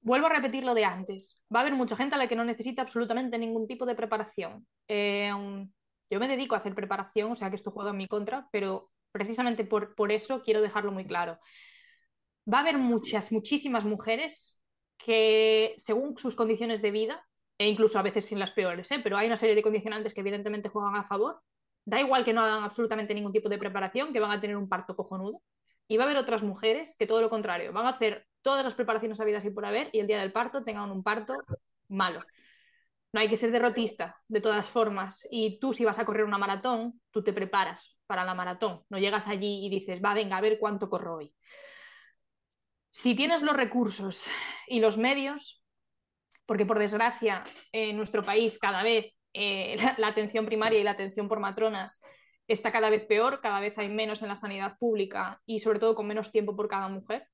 [0.00, 1.38] Vuelvo a repetir lo de antes.
[1.54, 4.66] Va a haber mucha gente a la que no necesita absolutamente ningún tipo de preparación.
[4.88, 5.30] Eh,
[6.08, 8.90] yo me dedico a hacer preparación, o sea que esto juega en mi contra, pero
[9.12, 11.38] precisamente por, por eso quiero dejarlo muy claro.
[12.50, 14.63] Va a haber muchas, muchísimas mujeres
[14.96, 17.26] que según sus condiciones de vida,
[17.58, 19.00] e incluso a veces sin las peores, ¿eh?
[19.02, 21.40] pero hay una serie de condicionantes que evidentemente juegan a favor,
[21.84, 24.68] da igual que no hagan absolutamente ningún tipo de preparación, que van a tener un
[24.68, 25.42] parto cojonudo.
[25.86, 28.74] Y va a haber otras mujeres que todo lo contrario, van a hacer todas las
[28.74, 31.36] preparaciones habidas y por haber y el día del parto tengan un parto
[31.88, 32.20] malo.
[33.12, 35.26] No hay que ser derrotista, de todas formas.
[35.30, 38.82] Y tú si vas a correr una maratón, tú te preparas para la maratón.
[38.88, 41.32] No llegas allí y dices, va, venga, a ver cuánto corro hoy.
[42.96, 44.30] Si tienes los recursos
[44.68, 45.64] y los medios,
[46.46, 51.26] porque por desgracia en nuestro país cada vez eh, la, atención primaria y la atención
[51.26, 52.00] por matronas
[52.46, 55.96] está cada vez peor, cada vez hay menos en la sanidad pública y sobre todo
[55.96, 57.26] con menos tiempo por cada mujer.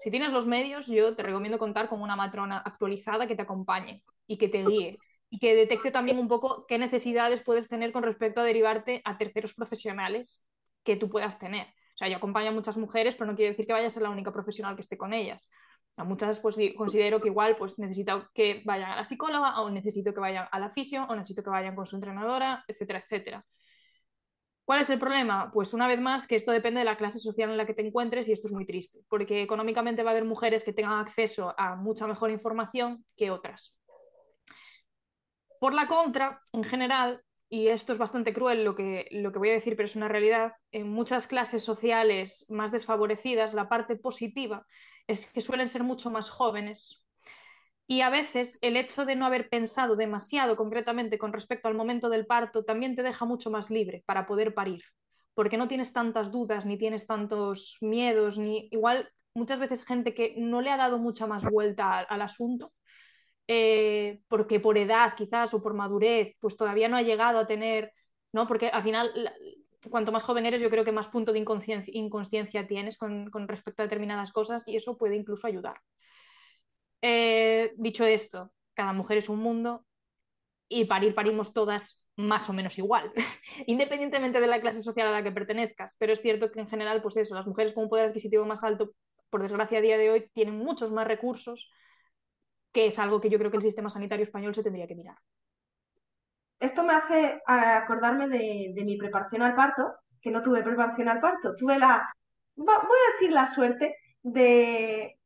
[0.00, 4.02] Si tienes los medios, yo te recomiendo contar con una matrona actualizada que te acompañe
[4.26, 4.96] y que te guíe
[5.28, 9.18] y que detecte también un poco qué necesidades puedes tener con respecto a derivarte a
[9.18, 10.42] terceros profesionales
[10.82, 11.66] que tú puedas tener.
[12.02, 14.10] Sea, yo acompaño a muchas mujeres, pero no quiere decir que vaya a ser la
[14.10, 15.52] única profesional que esté con ellas.
[15.96, 20.12] A muchas pues considero que igual pues necesito que vayan a la psicóloga o necesito
[20.12, 23.46] que vayan a la fisio o necesito que vayan con su entrenadora, etcétera, etcétera.
[24.64, 25.52] ¿Cuál es el problema?
[25.52, 27.86] Pues una vez más que esto depende de la clase social en la que te
[27.86, 31.54] encuentres y esto es muy triste, porque económicamente va a haber mujeres que tengan acceso
[31.56, 33.76] a mucha mejor información que otras.
[35.60, 39.50] Por la contra, en general, y esto es bastante cruel lo que, lo que voy
[39.50, 44.66] a decir, pero es una realidad, en muchas clases sociales más desfavorecidas, la parte positiva
[45.06, 47.06] es que suelen ser mucho más jóvenes.
[47.86, 52.08] Y a veces el hecho de no haber pensado demasiado concretamente con respecto al momento
[52.08, 54.82] del parto también te deja mucho más libre para poder parir,
[55.34, 60.36] porque no tienes tantas dudas, ni tienes tantos miedos, ni igual muchas veces gente que
[60.38, 62.72] no le ha dado mucha más vuelta al asunto
[63.54, 67.92] eh, porque por edad quizás o por madurez, pues todavía no ha llegado a tener,
[68.32, 68.46] ¿no?
[68.46, 69.12] Porque al final,
[69.90, 73.86] cuanto más joven eres, yo creo que más punto de inconsciencia, tienes con, respecto a
[73.86, 75.82] determinadas cosas y eso puede incluso ayudar.
[77.02, 79.84] Eh, dicho esto, cada mujer es un mundo
[80.66, 83.12] y parir parimos todas más o menos igual,
[83.66, 85.96] independientemente de la clase social a la que pertenezcas.
[85.98, 88.64] Pero es cierto que en general, pues eso, las mujeres con un poder adquisitivo más
[88.64, 88.92] alto,
[89.28, 91.70] por desgracia a día de hoy, tienen muchos más recursos
[92.72, 95.16] que es algo que yo creo que el sistema sanitario español se tendría que mirar.
[96.58, 101.56] Esto me hace acordarme de, mi preparación al parto, que no tuve preparación al parto.
[101.56, 102.08] Tuve la,
[102.54, 105.18] voy a decir la suerte de,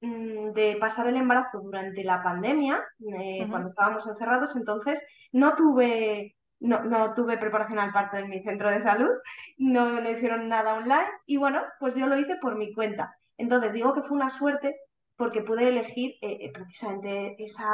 [0.00, 2.82] mm, de pasar el embarazo durante la pandemia,
[3.18, 8.42] eh, cuando estábamos encerrados, entonces no tuve, no, no, tuve preparación al parto en mi
[8.42, 9.10] centro de salud,
[9.58, 13.14] no me hicieron nada online y bueno, pues yo lo hice por mi cuenta.
[13.36, 14.74] Entonces digo que fue una suerte
[15.22, 17.64] porque pude elegir eh, eh, precisamente esa,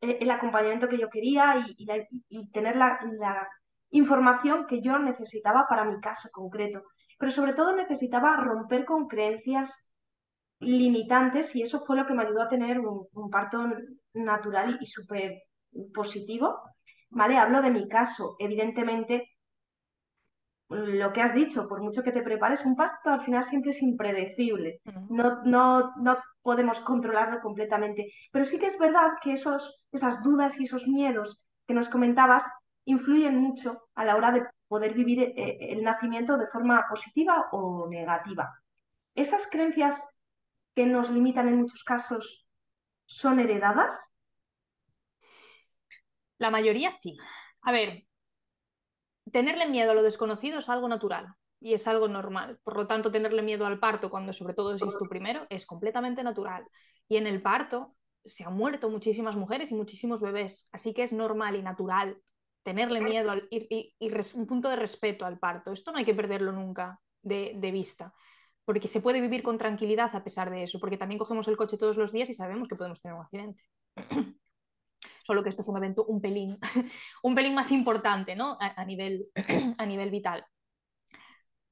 [0.00, 3.00] eh, el acompañamiento que yo quería y, tener la,
[3.90, 6.84] información que yo necesitaba para mi caso concreto.
[7.18, 9.92] Pero sobre todo necesitaba romper con creencias
[10.60, 13.68] limitantes y eso fue lo que me ayudó a tener un, parto
[14.12, 15.42] natural y, y súper
[15.92, 16.60] positivo.
[17.10, 17.38] ¿Vale?
[17.38, 18.36] Hablo de mi caso.
[18.38, 19.33] Evidentemente,
[20.74, 23.82] lo que has dicho, por mucho que te prepares, un parto al final siempre es
[23.82, 24.80] impredecible.
[25.08, 28.12] No, no, no podemos controlarlo completamente.
[28.30, 32.44] Pero sí que es verdad que esos, esas dudas y esos miedos que nos comentabas
[32.84, 37.88] influyen mucho a la hora de poder vivir eh, el nacimiento de forma positiva o
[37.88, 38.52] negativa.
[39.14, 40.02] ¿Esas creencias
[40.74, 42.46] que nos limitan en muchos casos
[43.06, 43.98] son heredadas?
[46.38, 47.16] La mayoría sí.
[47.62, 48.04] A ver,
[49.34, 52.60] tenerle miedo a lo desconocido es algo natural y es algo normal.
[52.62, 56.22] Por lo tanto, tenerle miedo al parto cuando sobre todo es tu primero es completamente
[56.22, 56.64] natural.
[57.08, 61.12] Y en el parto se han muerto muchísimas mujeres y muchísimos bebés, así que es
[61.12, 62.16] normal y natural
[62.62, 63.92] tenerle miedo al, y,
[64.34, 65.72] un punto de respeto al parto.
[65.72, 68.14] Esto no hay que perderlo nunca de, de vista,
[68.64, 71.76] porque se puede vivir con tranquilidad a pesar de eso, porque también cogemos el coche
[71.76, 73.64] todos los días y sabemos que podemos tener un accidente.
[75.24, 76.58] Solo que esto es un evento un pelín,
[77.22, 78.56] un pelín más importante ¿no?
[78.60, 79.26] a, nivel,
[79.78, 80.44] a nivel vital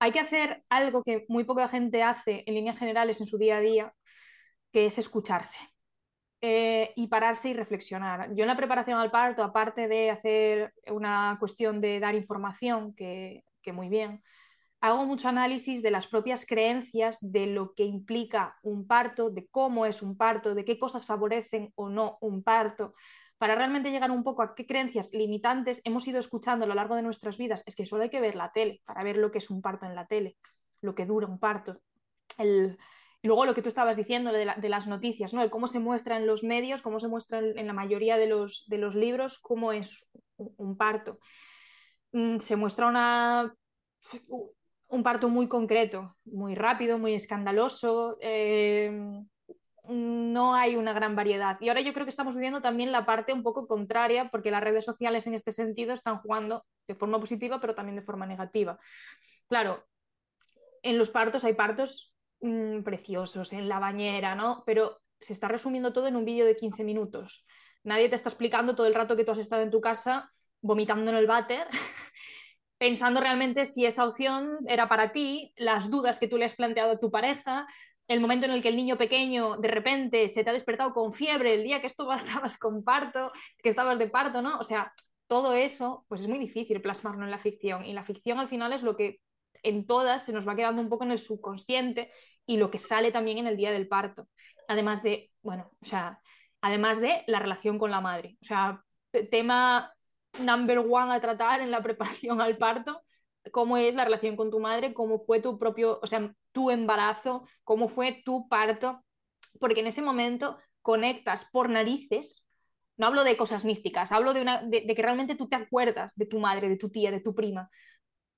[0.02, 3.58] hay que hacer algo que muy poca gente hace en líneas generales en su día
[3.58, 3.94] a día,
[4.72, 5.60] que es escucharse
[6.40, 8.34] eh, y pararse y reflexionar.
[8.34, 13.44] Yo en la preparación al parto, aparte de hacer una cuestión de dar información, que,
[13.62, 14.24] que muy bien,
[14.80, 19.86] hago mucho análisis de las propias creencias, de lo que implica un parto, de cómo
[19.86, 22.94] es un parto, de qué cosas favorecen o no un parto
[23.42, 26.94] para realmente llegar un poco a qué creencias limitantes hemos ido escuchando a lo largo
[26.94, 29.38] de nuestras vidas, es que solo hay que ver la tele para ver lo que
[29.38, 30.36] es un parto en la tele,
[30.80, 31.80] lo que dura un parto.
[32.38, 32.76] Y
[33.26, 35.42] luego lo que tú estabas diciendo de, las noticias, ¿no?
[35.42, 38.64] El cómo se muestra en los medios, cómo se muestra en, la mayoría de los,
[38.68, 41.18] de los, libros, cómo es un, parto.
[42.12, 43.52] Mm, se muestra una,
[44.86, 48.18] un parto muy concreto, muy rápido, muy escandaloso.
[48.20, 49.24] Eh,
[49.88, 51.58] no hay una gran variedad.
[51.60, 54.62] Y ahora yo creo que estamos viviendo también la parte un poco contraria, porque las
[54.62, 58.78] redes sociales en este sentido están jugando de forma positiva, pero también de forma negativa.
[59.48, 59.84] Claro,
[60.82, 64.62] en los partos hay partos mm, preciosos, en la bañera, ¿no?
[64.66, 67.44] Pero se está resumiendo todo en un vídeo de 15 minutos.
[67.84, 71.10] Nadie te está explicando todo el rato que tú has estado en tu casa vomitando
[71.10, 71.66] en el váter
[72.82, 76.90] pensando realmente si esa opción era para ti, las dudas que tú le has planteado
[76.90, 77.64] a tu pareja,
[78.08, 81.12] el momento en el que el niño pequeño de repente se te ha despertado con
[81.12, 84.58] fiebre, el día que esto estabas con parto, que estabas de parto, ¿no?
[84.58, 84.92] O sea,
[85.26, 87.84] todo eso, pues es muy difícil plasmarlo en la ficción.
[87.84, 89.20] Y la ficción al final es lo que
[89.62, 92.10] en todas se nos va quedando un poco en el subconsciente
[92.46, 94.28] y lo que sale también en el día del parto.
[94.68, 96.20] Además de, bueno, o sea,
[96.60, 98.36] además de la relación con la madre.
[98.42, 98.82] O sea,
[99.30, 99.92] tema
[100.38, 103.02] number one a tratar en la preparación al parto,
[103.50, 107.46] cómo es la relación con tu madre, cómo fue tu propio, o sea, tu embarazo,
[107.64, 109.02] cómo fue tu parto,
[109.58, 112.46] porque en ese momento conectas por narices.
[112.96, 116.26] No hablo de cosas místicas, hablo de, una, de, que realmente tú te acuerdas de
[116.26, 117.70] tu madre, de tu tía, de tu prima,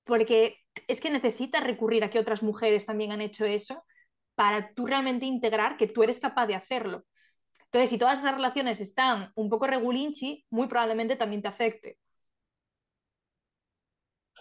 [0.05, 3.85] porque es que necesitas recurrir a que otras mujeres también han hecho eso
[4.35, 7.05] para tú realmente integrar que tú eres capaz de hacerlo.
[7.67, 11.99] Entonces, si todas esas relaciones están un poco regulinchi, muy probablemente también te afecte.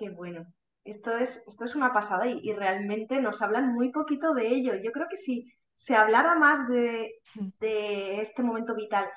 [0.04, 0.46] Qué bueno.
[0.84, 4.74] Esto es, esto es una pasada y, realmente nos hablan muy poquito de ello.
[4.84, 7.22] Yo creo que si se hablara más de,
[7.62, 9.08] de este momento vital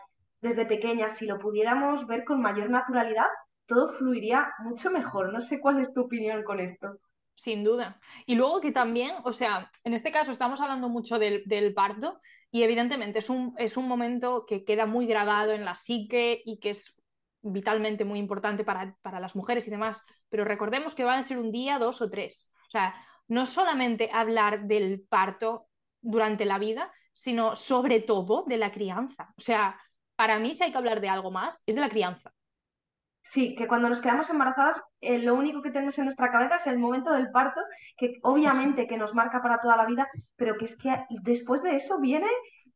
[0.40, 3.26] desde pequeña, si lo pudiéramos ver con mayor naturalidad,
[3.66, 5.32] todo fluiría mucho mejor.
[5.32, 7.00] No sé cuál es tu opinión con esto.
[7.34, 7.98] Sin duda.
[8.26, 12.20] Y luego que también, o sea, en este caso estamos hablando mucho del, parto
[12.52, 16.60] y evidentemente es un, es un momento que queda muy grabado en la psique y
[16.60, 16.96] que es
[17.52, 21.38] vitalmente muy importante para, para, las mujeres y demás, pero recordemos que van a ser
[21.38, 22.50] un día, dos o tres.
[22.66, 22.94] O sea,
[23.28, 25.68] no solamente hablar del parto
[26.00, 29.32] durante la vida, sino sobre todo de la crianza.
[29.36, 29.80] O sea,
[30.16, 32.32] para mí si hay que hablar de algo más, es de la crianza.
[33.22, 36.66] Sí, que cuando nos quedamos embarazadas, eh, lo único que tenemos en nuestra cabeza es
[36.68, 37.60] el momento del parto,
[37.96, 41.74] que obviamente que nos marca para toda la vida, pero que es que después de
[41.74, 42.28] eso viene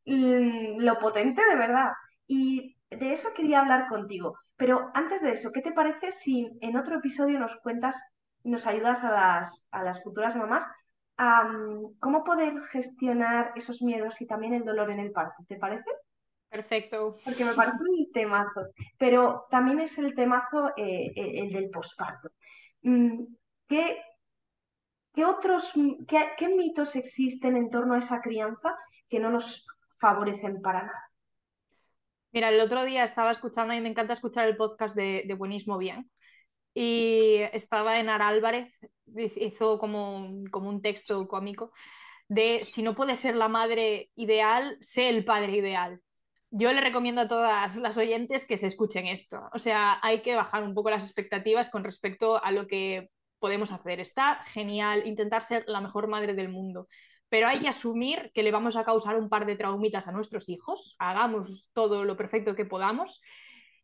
[0.06, 1.92] mm, lo potente de verdad.
[2.26, 4.37] Y de eso quería hablar contigo.
[4.61, 7.96] Pero antes de eso, ¿qué te parece si en otro episodio nos cuentas,
[8.44, 10.66] nos ayudas a las, a las futuras mamás
[11.16, 15.42] a mm, cómo poder gestionar esos miedos y también el dolor en el parto?
[15.49, 15.90] ¿Te parece?
[16.51, 17.16] Perfecto.
[17.25, 18.66] Porque me parece un temazo.
[18.99, 22.29] Pero también es el temazo, eh, el del posparto.
[22.83, 23.25] Mm,
[23.66, 23.96] ¿Qué,
[25.14, 25.73] qué otros,
[26.07, 28.77] qué, mitos existen en torno a esa crianza
[29.09, 29.66] que no nos
[29.99, 31.10] favorecen para nada?
[32.32, 36.10] Mira, el otro día estaba escuchando, y me encanta escuchar el podcast de, Buenismo Bien,
[36.74, 38.72] y estaba en Álvarez,
[39.16, 41.72] hizo como, como un texto cómico
[42.28, 46.00] de si no puedes ser la madre ideal, sé el padre ideal
[46.50, 49.48] yo le recomiendo a todas las oyentes que se escuchen esto.
[49.52, 53.72] O sea, hay que bajar un poco las expectativas con respecto a lo que podemos
[53.72, 54.00] hacer.
[54.00, 56.88] Está genial intentar ser la mejor madre del mundo,
[57.30, 60.50] pero hay que asumir que le vamos a causar un par de traumitas a nuestros
[60.50, 63.22] hijos, hagamos todo lo perfecto que podamos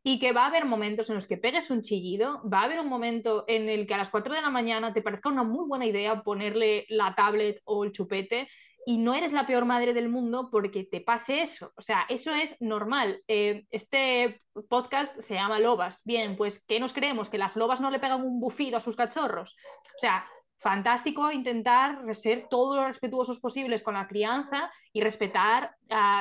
[0.03, 2.81] y que va a haber momentos en los que pegues un chillido, va a haber
[2.81, 5.67] un momento en el que a las 4 de la mañana te parezca una muy
[5.67, 8.49] buena idea ponerle la tablet o el chupete
[8.89, 11.73] y no eres la peor madre del mundo porque te pase eso.
[11.77, 13.21] O sea, eso es normal.
[13.27, 16.03] Eh, este podcast se llama Lobas.
[16.05, 17.29] Bien, pues ¿qué nos creemos?
[17.29, 19.57] ¿Que las lobas no le pegan un bufido a sus cachorros?
[19.97, 20.25] O sea,
[20.59, 25.77] fantástico intentar ser todos los respetuosos posibles con la crianza y respetar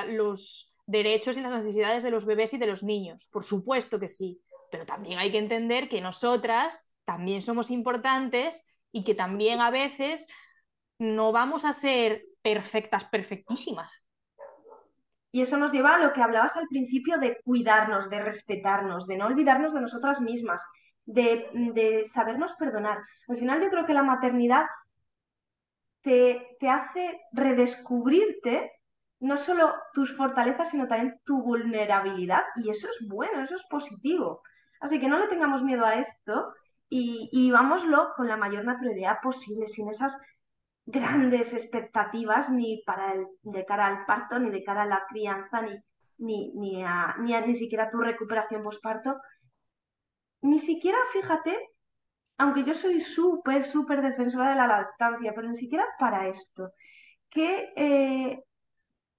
[0.08, 3.30] los derechos y las necesidades de los bebés y de los niños.
[3.32, 4.42] Por supuesto que sí.
[4.72, 10.28] Pero también hay que entender que nosotras también somos importantes y que también a veces
[11.00, 14.04] no vamos a ser perfectas, perfectísimas.
[15.32, 19.18] Y eso nos lleva a lo que hablabas al principio de cuidarnos, de respetarnos, de
[19.18, 20.62] no olvidarnos de nosotras mismas,
[21.06, 23.00] de, sabernos perdonar.
[23.28, 24.66] Al final yo creo que la maternidad
[26.02, 28.72] te, te hace redescubrirte
[29.20, 32.44] no solo tus fortalezas, sino también tu vulnerabilidad.
[32.56, 34.42] Y eso es bueno, eso es positivo.
[34.80, 36.54] Así que no le tengamos miedo a esto
[36.90, 37.52] y, y
[38.16, 40.20] con la mayor naturalidad posible, sin esas
[40.86, 45.62] grandes expectativas ni para el, de cara al parto, ni de cara a la crianza,
[45.62, 45.80] ni,
[46.18, 49.20] ni, ni, a, ni, ni siquiera tu recuperación postparto.
[50.46, 51.58] Ni siquiera, fíjate,
[52.38, 56.72] aunque yo soy súper, súper defensora de la lactancia, pero ni siquiera para esto.
[57.30, 58.44] ¿Qué, eh,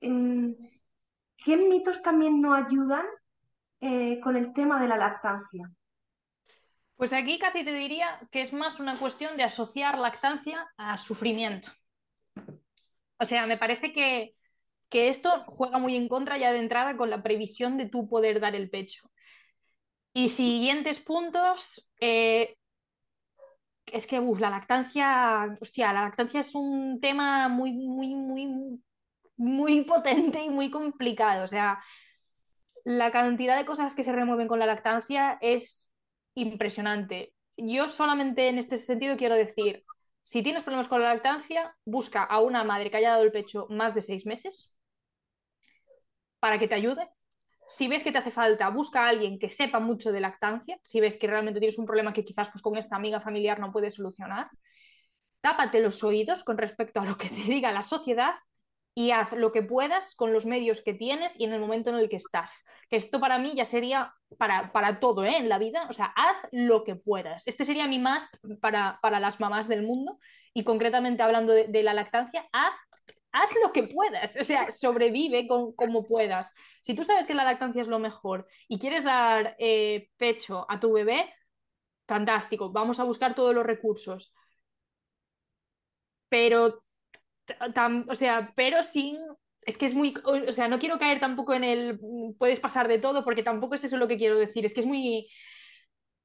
[0.00, 3.04] ¿qué mitos también no ayudan
[3.80, 5.68] eh, con el tema de la lactancia?
[6.94, 11.68] Pues aquí casi te diría que es más una cuestión de asociar lactancia a sufrimiento.
[13.18, 14.34] O sea, me parece que,
[14.90, 18.54] esto juega muy en contra ya de entrada con la previsión de tú poder dar
[18.54, 19.10] el pecho.
[20.16, 22.57] Y siguientes puntos, eh,
[23.85, 28.81] es que uf, la lactancia, hostia, la lactancia es un tema muy, muy, muy,
[29.37, 31.44] muy potente y muy complicado.
[31.44, 31.83] O sea,
[32.85, 35.92] la cantidad de cosas que se remueven con la lactancia es
[36.35, 37.35] impresionante.
[37.59, 39.85] Yo solamente en este sentido quiero decir,
[40.22, 43.66] si tienes problemas con la lactancia, busca a una madre que haya dado el pecho
[43.68, 44.74] más de seis meses
[46.40, 47.07] para que te ayude.
[47.68, 50.78] Si ves que te hace falta, busca a alguien que sepa mucho de lactancia.
[50.82, 53.72] Si ves que realmente tienes un problema que quizás pues, con esta amiga familiar no
[53.72, 54.48] puedes solucionar.
[55.40, 58.34] Tápate los oídos con respecto a lo que te diga la sociedad
[58.94, 61.96] y haz lo que puedas con los medios que tienes y en el momento en
[61.96, 62.64] el que estás.
[62.88, 65.36] Que esto para mí ya sería para, para todo ¿eh?
[65.36, 67.46] en la vida, o sea, haz lo que puedas.
[67.46, 70.18] Este sería mi must para, para las mamás del mundo
[70.54, 72.72] y concretamente hablando de la lactancia, haz
[73.33, 76.53] haz lo que puedas, o sea, sobrevive con, como puedas.
[76.83, 80.81] Si tú sabes que la lactancia es lo mejor y quieres dar eh, pecho a
[80.81, 81.33] tu bebé,
[82.07, 84.35] fantástico, vamos a buscar todos los recursos.
[86.29, 86.83] Pero
[88.09, 89.16] o sea, pero sin
[89.62, 91.99] es que es muy, o sea, no quiero caer tampoco en el
[92.39, 94.87] puedes pasar de todo porque tampoco es eso lo que quiero decir, es que es
[94.87, 95.29] muy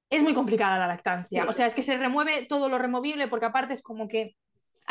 [0.10, 3.46] es muy complicada la lactancia, o sea, es que se remueve todo lo removible porque
[3.46, 4.36] aparte es como que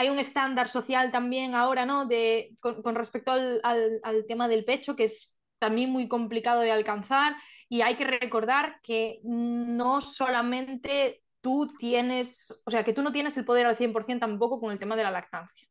[0.01, 2.07] hay un estándar social también ahora, ¿no?
[2.07, 7.37] De, con, respecto al, tema del pecho, que es también muy complicado de alcanzar
[7.69, 13.37] y hay que recordar que no solamente tú tienes, o sea, que tú no tienes
[13.37, 15.69] el poder al 100% tampoco con el tema de la lactancia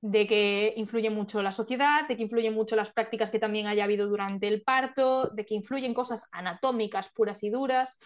[0.00, 3.84] de que influye mucho la sociedad, de que influyen mucho las prácticas que también haya
[3.84, 8.00] habido durante el parto, de que influyen cosas anatómicas puras y duras,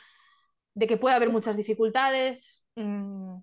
[0.75, 3.37] de que puede haber muchas dificultades, mm,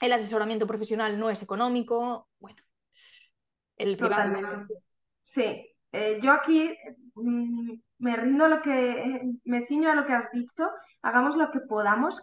[0.00, 2.62] el asesoramiento profesional no es económico, bueno,
[3.76, 4.66] el privado.
[5.22, 6.74] Sí, eh, yo aquí
[7.14, 10.70] mm, me rindo a lo que, me ciño a lo que has dicho,
[11.02, 12.22] hagamos lo que podamos,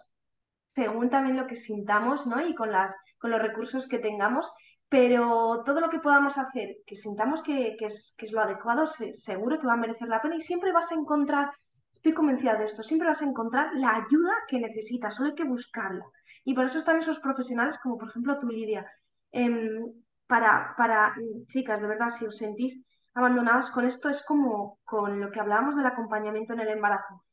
[0.68, 2.46] según también lo que sintamos, ¿no?
[2.46, 4.52] Y con las, con los recursos que tengamos
[4.94, 9.74] pero todo lo que podamos hacer, que sintamos que, es, lo adecuado, seguro que va
[9.74, 11.50] a merecer la pena y siempre vas a encontrar,
[11.92, 15.46] estoy convencida de esto, siempre vas a encontrar la ayuda que necesitas, solo hay que
[15.46, 16.06] buscarla.
[16.44, 18.86] Y por eso están esos profesionales como por ejemplo tú, Lidia.
[19.32, 19.94] Em,
[20.28, 21.16] para, para
[21.48, 22.82] chicas, de verdad, si os sentís
[23.14, 27.24] abandonadas con esto, es como con lo que hablábamos del acompañamiento en el embarazo.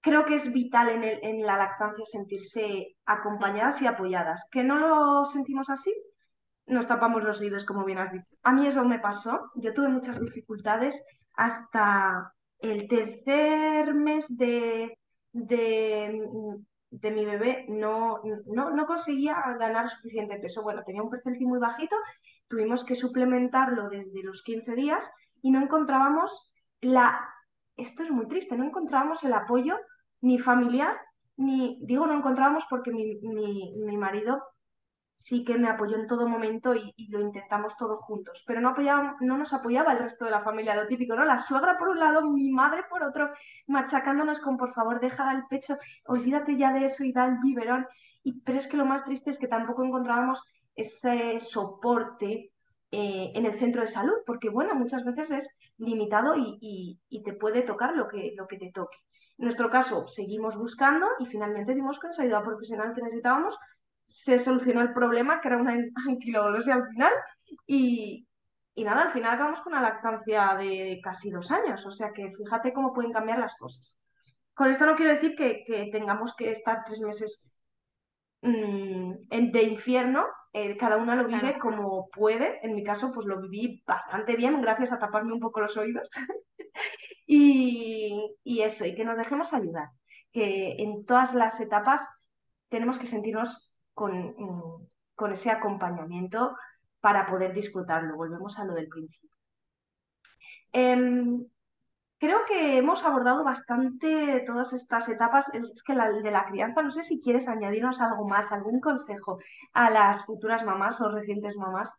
[0.00, 4.48] Creo que es vital en, en la lactancia sentirse acompañadas y apoyadas.
[4.52, 5.92] ¿Que no lo sentimos así?
[6.66, 8.26] nos tapamos los oídos, como bien has dicho.
[8.42, 9.50] A mí eso me pasó.
[9.54, 11.04] Yo tuve muchas dificultades
[11.34, 14.98] hasta el tercer mes de,
[15.32, 16.28] de,
[17.02, 17.66] mi bebé.
[17.68, 20.62] No, no, no, conseguía ganar suficiente peso.
[20.62, 21.96] Bueno, tenía un percentil muy bajito.
[22.48, 25.10] Tuvimos que suplementarlo desde los 15 días
[25.42, 27.18] y no encontrábamos la...
[27.76, 29.76] Esto es muy triste, no encontrábamos el apoyo
[30.22, 30.96] ni familiar,
[31.36, 34.42] ni, digo, no encontrábamos porque mi, mi, mi marido
[35.16, 39.16] sí que me apoyó en todo momento y, lo intentamos todos juntos, pero no, apoyaba,
[39.20, 41.24] no nos apoyaba el resto de la familia, lo típico, ¿no?
[41.24, 43.30] La suegra por un lado, mi madre por otro,
[43.66, 47.86] machacándonos con, por favor, deja el pecho, olvídate ya de eso y da el biberón.
[48.22, 50.42] Y, pero es que lo más triste es que tampoco encontrábamos
[50.74, 52.52] ese soporte
[52.90, 57.62] eh, en el centro de salud, porque, bueno, muchas veces es limitado y, te puede
[57.62, 58.98] tocar lo que, lo que te toque.
[59.38, 63.58] En nuestro caso, seguimos buscando y finalmente dimos con esa ayuda profesional que necesitábamos
[64.06, 65.72] se solucionó el problema, que era una
[66.08, 67.12] anquilodorosis al final,
[67.66, 68.26] y,
[68.76, 72.72] nada, al final acabamos con una lactancia de casi dos años, o sea que fíjate
[72.72, 73.96] cómo pueden cambiar las cosas.
[74.54, 77.50] Con esto no quiero decir que, tengamos que estar tres meses
[78.42, 83.40] mm, de infierno, eh, cada una lo vive como puede, en mi caso pues lo
[83.40, 86.08] viví bastante bien gracias a taparme un poco los oídos.
[87.28, 89.88] Y, y eso, y que nos dejemos ayudar,
[90.32, 92.00] que en todas las etapas
[92.68, 93.65] tenemos que sentirnos
[93.96, 94.84] Mm,
[95.14, 96.56] con, ese acompañamiento
[97.00, 98.16] para poder disfrutarlo.
[98.16, 99.30] Volvemos a lo del principio.
[100.72, 101.46] Em,
[102.18, 105.48] creo que hemos abordado bastante todas estas etapas.
[105.54, 109.38] Es que la de la crianza, no sé si quieres añadirnos algo más, algún consejo
[109.72, 111.90] a las futuras mamás o recientes mamás.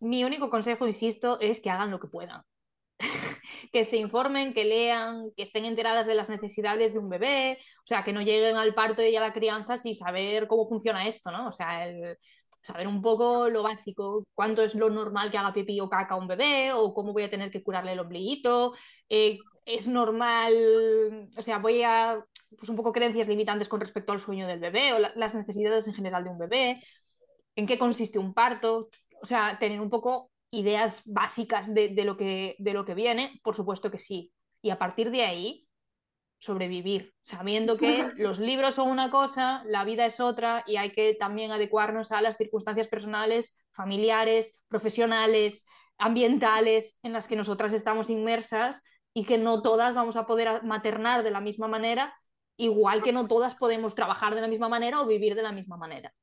[0.00, 2.42] Mi único consejo, insisto, es que hagan lo que puedan.
[3.72, 7.86] que se informen, que lean, que estén enteradas de las necesidades de un bebé, o
[7.86, 11.30] sea, que no lleguen al parto y a la crianza sin saber cómo funciona esto,
[11.30, 11.48] ¿no?
[11.48, 11.86] O sea,
[12.62, 16.28] saber un poco lo básico, cuánto es lo normal que haga pipí o caca un
[16.28, 18.72] bebé, o cómo voy a tener que curarle el ombliguito,
[19.08, 22.24] eh, es normal, o sea, voy a,
[22.56, 25.94] pues un poco creencias limitantes con respecto al sueño del bebé o las necesidades en
[25.94, 26.80] general de un bebé,
[27.54, 28.88] en qué consiste un parto,
[29.20, 33.54] o sea, tener un poco ideas básicas de, lo que, de lo que viene, por
[33.54, 34.32] supuesto que sí.
[34.62, 35.68] Y a partir de ahí,
[36.38, 41.14] sobrevivir, sabiendo que los libros son una cosa, la vida es otra y hay que
[41.14, 45.66] también adecuarnos a las circunstancias personales, familiares, profesionales,
[45.98, 51.24] ambientales en las que nosotras estamos inmersas y que no todas vamos a poder maternar
[51.24, 52.14] de la misma manera,
[52.56, 55.76] igual que no todas podemos trabajar de la misma manera o vivir de la misma
[55.76, 56.14] manera.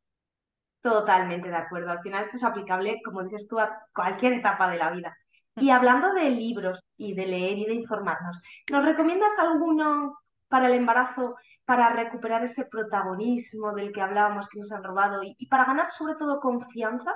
[0.86, 1.90] Totalmente de acuerdo.
[1.90, 5.18] Al final esto es aplicable, como dices tú, a cualquier etapa de la vida.
[5.56, 10.76] Y hablando de libros y de leer y de informarnos, ¿nos recomiendas alguno para el
[10.76, 15.90] embarazo, para recuperar ese protagonismo del que hablábamos que nos han robado y, para ganar
[15.90, 17.16] sobre todo confianza?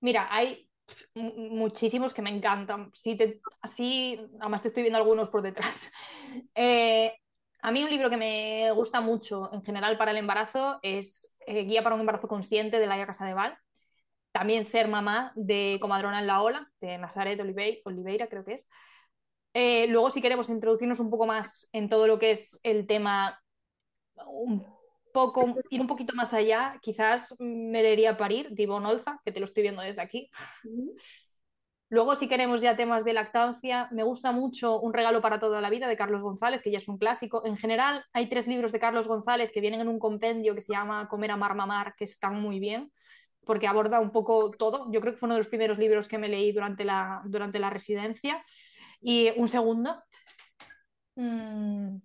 [0.00, 0.70] Mira, hay
[1.14, 2.92] muchísimos que me encantan.
[2.94, 5.92] Sí, te, así, además te estoy viendo algunos por detrás.
[6.54, 7.14] Eh,
[7.62, 11.64] a mí un libro que me gusta mucho en general para el embarazo es eh,
[11.64, 13.56] Guía para un embarazo consciente de Laia Casadeval.
[14.32, 18.66] También Ser mamá de Comadrona en la ola, de Nazaret Oliveira, creo que es.
[19.54, 23.42] Eh, luego, si queremos introducirnos un poco más en todo lo que es el tema,
[24.26, 24.66] un
[25.14, 29.40] poco, ir un poquito más allá, quizás me leería Parir, de Ivonne Olza, que te
[29.40, 30.30] lo estoy viendo desde aquí.
[31.88, 35.70] Luego, si queremos ya temas de lactancia, me gusta mucho Un regalo para toda la
[35.70, 37.44] vida de Carlos González, que ya es un clásico.
[37.44, 40.72] En general, hay tres libros de Carlos González que vienen en un compendio que se
[40.72, 42.90] llama Comer, Amar, Mamar, que están muy bien,
[43.44, 44.90] porque aborda un poco todo.
[44.90, 47.60] Yo creo que fue uno de los primeros libros que me leí durante la, durante
[47.60, 48.42] la residencia.
[49.00, 50.02] Y un segundo.
[51.14, 51.98] Mm.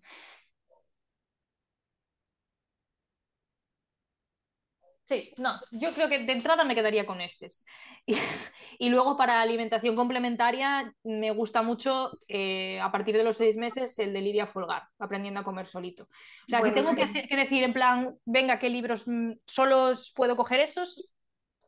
[5.11, 7.65] Sí, no, yo creo que de entrada me quedaría con estos.
[8.79, 13.99] Y, luego para alimentación complementaria me gusta mucho eh, a partir de los seis meses
[13.99, 16.03] el de Lidia Folgar, aprendiendo a comer solito.
[16.03, 17.05] O sea, si tengo que,
[17.35, 21.11] decir en plan, venga, ¿qué libros mm, solos puedo coger esos?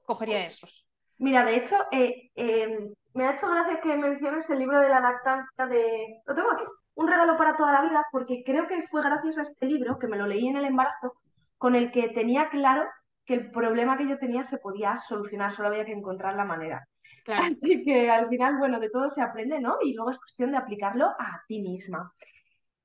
[0.05, 0.87] Cogería esos.
[1.17, 2.79] Mira, de hecho, eh, eh,
[3.13, 6.21] me ha hecho gracia que menciones el libro de la lactancia de...
[6.25, 6.63] Lo tengo aquí,
[6.95, 10.07] un regalo para toda la vida, porque creo que fue gracias a este libro, que
[10.07, 11.15] me lo leí en el embarazo,
[11.57, 12.85] con el que tenía claro
[13.25, 16.87] que el problema que yo tenía se podía solucionar, solo había que encontrar la manera.
[17.27, 19.77] Así que al final, bueno, de todo se aprende, ¿no?
[19.81, 22.13] Y luego es cuestión de aplicarlo a ti misma.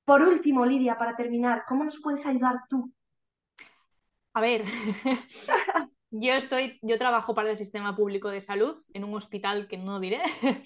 [0.04, 2.92] Por último, Lidia, para terminar, ¿cómo nos puedes ayudar tú?
[4.32, 4.64] A ver,
[6.10, 10.00] yo estoy, yo trabajo para el sistema público de salud en un hospital que no
[10.00, 10.22] diré,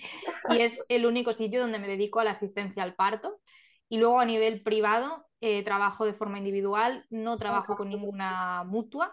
[0.50, 3.40] y es el único sitio donde me dedico a la asistencia al parto.
[3.88, 9.12] Y luego a nivel privado, eh, trabajo de forma individual, no trabajo con ninguna mutua,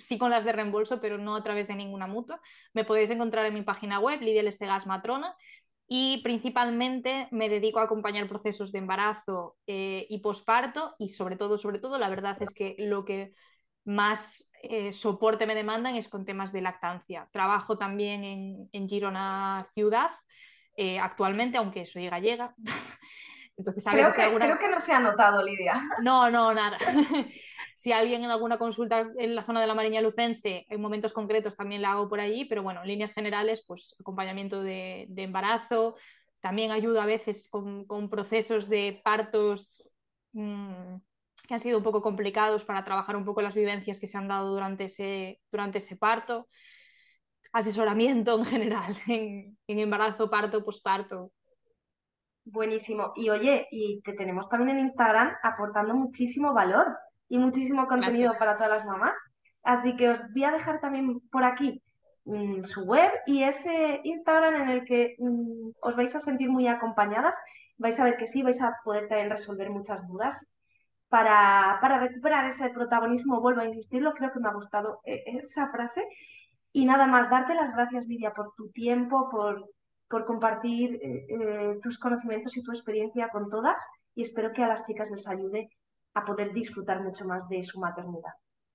[0.00, 2.40] sí con las de reembolso, pero no a través de ninguna mutua.
[2.72, 5.36] Me podéis encontrar en mi página web, Lidia Lestegas Matrona,
[5.92, 11.58] y principalmente me dedico a acompañar procesos de embarazo eh, y posparto y sobre todo,
[11.58, 13.34] sobre todo, la verdad es que lo que
[13.84, 17.28] más eh, soporte me demandan es con temas de lactancia.
[17.32, 20.10] Trabajo también en, Girona Ciudad
[20.76, 22.54] eh, actualmente, aunque soy gallega.
[23.56, 25.82] Entonces, creo, que, creo que no se ha notado, Lidia.
[26.02, 26.78] No, no, nada.
[27.80, 31.56] Si alguien en alguna consulta en la zona de la Mariña Lucense, en momentos concretos
[31.56, 35.96] también la hago por allí, pero bueno, en líneas generales, pues acompañamiento de, embarazo,
[36.40, 39.90] también ayuda a veces con, procesos de partos
[40.32, 40.96] mm,
[41.48, 44.28] que han sido un poco complicados para trabajar un poco las vivencias que se han
[44.28, 46.48] dado durante ese, durante ese parto,
[47.50, 51.32] asesoramiento en general, en, embarazo, parto, posparto.
[52.44, 53.14] Buenísimo.
[53.16, 56.88] Y oye, y te tenemos también en Instagram aportando muchísimo valor
[57.30, 59.16] y muchísimo contenido para todas las mamás.
[59.62, 61.80] Así que os voy a dejar también por aquí
[62.24, 66.66] mm, su web y ese Instagram en el que mm, os vais a sentir muy
[66.66, 67.36] acompañadas.
[67.78, 70.44] Vais a ver que sí, vais a poder también resolver muchas dudas.
[71.08, 76.04] Para, recuperar ese protagonismo, vuelvo a insistirlo, creo que me ha gustado eh, esa frase.
[76.72, 79.70] Y nada más, darte las gracias, Lidia, por tu tiempo, por,
[80.08, 83.80] por compartir eh, eh, tus conocimientos y tu experiencia con todas.
[84.14, 85.70] Y espero que a las chicas les ayude
[86.14, 88.32] a poder disfrutar mucho más de su maternidad.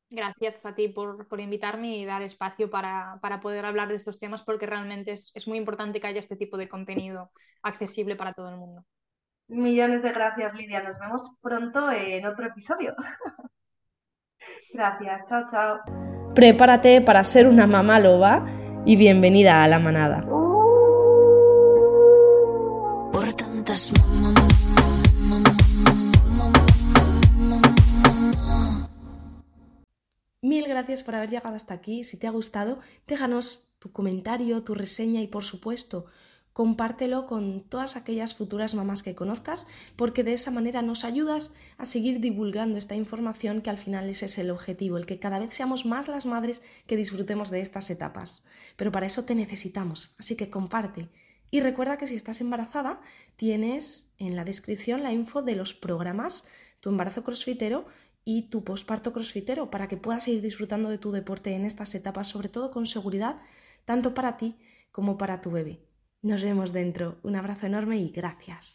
[0.10, 4.66] Gracias a ti por, invitarme y dar espacio para, poder hablar de estos temas porque
[4.66, 7.32] realmente es, muy importante que haya este tipo de contenido
[7.64, 8.86] accesible para todo el mundo.
[9.48, 10.84] Millones de gracias, Lidia.
[10.84, 12.96] Nos vemos pronto en otro episodio.
[14.74, 15.80] gracias, chao, chao.
[16.34, 18.46] Prepárate para ser una mamá loba
[18.86, 20.22] y bienvenida a la manada.
[23.12, 23.92] Por tantas
[30.76, 32.04] gracias por haber llegado hasta aquí.
[32.04, 36.06] Si te ha gustado, déjanos tu comentario, tu reseña y por supuesto,
[36.52, 41.86] compártelo con todas aquellas futuras mamás que conozcas, porque de esa manera nos ayudas a
[41.86, 45.56] seguir divulgando esta información que al final ese es el objetivo, el que cada vez
[45.56, 48.44] seamos más las madres que disfrutemos de estas etapas.
[48.76, 51.08] Pero para eso te necesitamos, así que comparte.
[51.52, 53.00] Y recuerda que si estás embarazada,
[53.38, 56.44] tienes en la descripción la info de los programas
[56.82, 57.88] Tu embarazo crossfitero
[58.26, 62.28] y tu posparto crossfitero para que puedas seguir disfrutando de tu deporte en estas etapas,
[62.28, 63.38] sobre todo con seguridad,
[63.86, 64.58] tanto para ti
[64.92, 65.86] como para tu bebé.
[66.22, 67.20] Nos vemos dentro.
[67.22, 68.74] Un abrazo enorme y gracias.